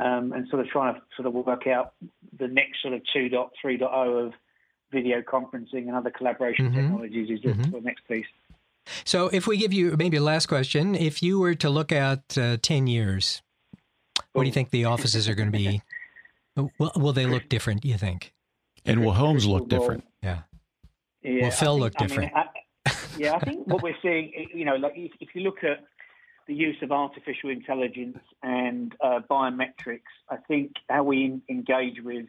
um, 0.00 0.33
and 0.33 0.49
sort 0.49 0.62
of 0.62 0.69
trying 0.69 0.95
to 0.95 1.02
sort 1.14 1.26
of 1.26 1.35
work 1.35 1.69
out 1.69 1.92
the 2.37 2.49
next 2.49 2.83
sort 2.83 2.95
of 2.95 3.02
2.3.0 3.14 4.26
of 4.26 4.33
video 4.93 5.23
conferencing 5.23 5.89
and 5.89 5.95
other 5.97 6.11
collaboration 6.11 6.71
Mhm. 6.71 6.75
technologies 6.75 7.31
is 7.31 7.41
just 7.41 7.59
Mhm. 7.59 7.73
the 7.73 7.81
next 7.81 8.07
piece. 8.07 8.27
So 9.05 9.29
if 9.29 9.47
we 9.47 9.57
give 9.57 9.73
you 9.73 9.97
maybe 9.97 10.17
a 10.19 10.23
last 10.23 10.47
question, 10.47 10.95
if 10.95 11.23
you 11.23 11.39
were 11.39 11.55
to 11.57 11.71
look 11.71 11.91
at 11.93 12.37
uh, 12.39 12.57
ten 12.63 12.87
years, 12.87 13.43
what 14.33 14.43
do 14.43 14.47
you 14.49 14.53
think 14.53 14.71
the 14.71 14.85
offices 14.85 15.29
are 15.29 15.35
going 15.35 15.51
to 15.53 15.59
be? 15.59 15.83
Will, 16.79 16.93
will 16.97 17.13
they 17.13 17.27
look 17.27 17.49
different? 17.49 17.85
You 17.85 17.97
think? 17.97 18.35
And 18.85 19.03
will 19.05 19.15
homes 19.15 19.47
look 19.47 19.69
different? 19.69 20.05
Yeah. 20.23 20.43
Yeah, 21.23 21.45
Will 21.45 21.51
Phil 21.51 21.73
think- 21.75 21.83
look 21.83 21.93
I 21.97 22.01
mean, 22.03 22.09
different? 22.09 22.33
I- 22.37 22.49
yeah, 23.17 23.35
I 23.37 23.39
think 23.39 23.67
what 23.73 23.83
we're 23.83 23.97
seeing, 24.03 24.33
you 24.53 24.65
know, 24.67 24.75
like 24.77 24.93
if, 24.97 25.13
if 25.21 25.35
you 25.35 25.41
look 25.43 25.63
at 25.65 25.79
the 26.49 26.55
use 26.55 26.77
of 26.83 26.91
artificial 26.93 27.49
intelligence 27.51 28.19
and 28.43 28.95
uh, 29.01 29.21
biometrics, 29.31 30.11
I 30.29 30.37
think 30.49 30.73
how 30.91 31.05
we 31.05 31.25
in, 31.25 31.43
engage 31.49 32.03
with 32.03 32.27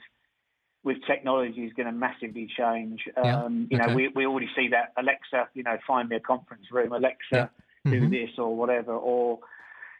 with 0.84 0.98
technology 1.08 1.62
is 1.66 1.74
going 1.74 1.86
to 1.86 1.92
massively 1.94 2.48
change. 2.58 3.02
Yeah, 3.16 3.44
Um, 3.44 3.68
you 3.70 3.78
know, 3.78 3.90
we, 3.94 4.10
we 4.10 4.26
already 4.26 4.50
see 4.56 4.68
that 4.70 4.94
Alexa, 4.98 5.50
you 5.54 5.64
know, 5.64 5.78
find 5.88 6.10
me 6.10 6.18
a 6.18 6.20
conference 6.20 6.66
room, 6.72 6.92
Alexa, 6.92 7.18
Yeah. 7.32 7.48
do 7.90 8.08
Mhm. 8.08 8.12
this 8.12 8.38
or 8.38 8.56
whatever, 8.56 8.94
or 8.94 9.40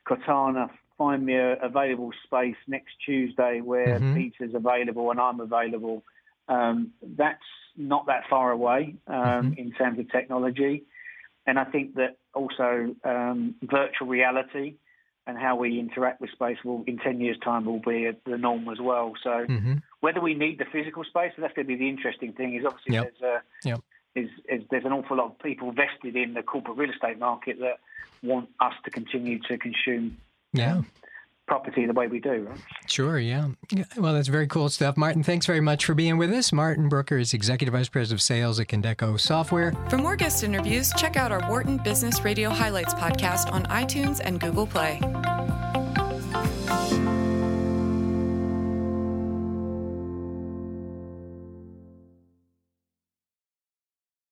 Cortana, 0.06 0.70
find 0.98 1.26
me 1.26 1.36
a 1.36 1.54
available 1.62 2.12
space 2.26 2.58
next 2.68 2.94
Tuesday 3.06 3.62
where 3.62 4.00
Mhm. 4.00 4.14
Peter's 4.16 4.54
available 4.54 5.10
and 5.12 5.20
I'm 5.20 5.40
available. 5.40 6.04
Um, 6.50 6.94
that's 7.02 7.44
not 7.78 8.06
that 8.08 8.28
far 8.30 8.52
away 8.52 8.96
um, 9.08 9.54
Mhm. 9.54 9.58
in 9.58 9.72
terms 9.72 10.00
of 10.00 10.10
technology. 10.12 10.84
And 11.46 11.58
I 11.58 11.64
think 11.66 11.96
that 11.96 12.18
also 12.34 12.96
um, 13.04 13.56
virtual 13.64 14.08
reality 14.08 14.76
and 15.26 15.38
how 15.38 15.56
we 15.56 15.80
interact 15.80 16.20
with 16.20 16.32
space 16.32 16.58
will, 16.64 16.84
in 16.86 16.98
10 16.98 17.22
years' 17.22 17.40
time, 17.40 17.66
will 17.66 17.80
be 17.80 18.12
the 18.26 18.38
norm 18.38 18.68
as 18.70 18.80
well. 18.80 19.14
So 19.24 19.46
hmm 19.46 19.76
whether 20.04 20.20
we 20.20 20.34
need 20.34 20.58
the 20.60 20.66
physical 20.66 21.04
space, 21.06 21.32
that's 21.38 21.54
going 21.54 21.66
to 21.66 21.74
be 21.74 21.78
the 21.78 21.88
interesting 21.88 22.34
thing. 22.34 22.56
Is 22.56 22.66
obviously 22.66 22.96
Yep. 22.96 23.04
there's 23.20 23.22
uh, 23.24 23.40
a 23.66 23.70
Yep. 23.70 23.80
is, 24.16 24.30
is 24.50 24.62
there's 24.70 24.84
an 24.86 24.92
awful 24.92 25.16
lot 25.16 25.28
of 25.28 25.40
people 25.40 25.72
vested 25.72 26.16
in 26.18 26.34
the 26.34 26.44
corporate 26.44 26.78
real 26.78 26.92
estate 26.92 27.18
market 27.20 27.58
that 27.62 27.80
want 28.22 28.50
us 28.60 28.74
to 28.84 28.92
continue 28.92 29.40
to 29.48 29.58
consume 29.58 30.18
uh, 30.56 30.60
Yeah. 30.60 30.82
property 31.48 31.86
the 31.86 31.94
way 31.94 32.08
we 32.08 32.20
do. 32.20 32.48
Right? 32.50 32.60
Sure, 32.88 33.18
yeah. 33.18 33.48
Yeah, 33.72 33.86
Well, 33.98 34.14
that's 34.14 34.28
very 34.28 34.48
cool 34.48 34.68
stuff. 34.70 34.98
Martin, 34.98 35.24
thanks 35.24 35.46
very 35.46 35.62
much 35.62 35.86
for 35.86 35.94
being 35.94 36.18
with 36.18 36.32
us. 36.32 36.52
Martin 36.52 36.90
Brooker 36.90 37.18
is 37.18 37.34
Executive 37.34 37.74
Vice 37.74 37.90
President 37.90 38.18
of 38.20 38.22
Sales 38.22 38.60
at 38.60 38.68
Condeco 38.68 39.18
Software. 39.20 39.72
For 39.90 39.98
more 39.98 40.16
guest 40.18 40.44
interviews, 40.44 40.92
check 40.98 41.16
out 41.16 41.32
our 41.32 41.48
Wharton 41.50 41.78
Business 41.78 42.24
Radio 42.26 42.50
Highlights 42.50 42.94
podcast 42.94 43.52
on 43.54 43.64
iTunes 43.68 44.20
and 44.24 44.40
Google 44.40 44.68
Play. 44.68 45.00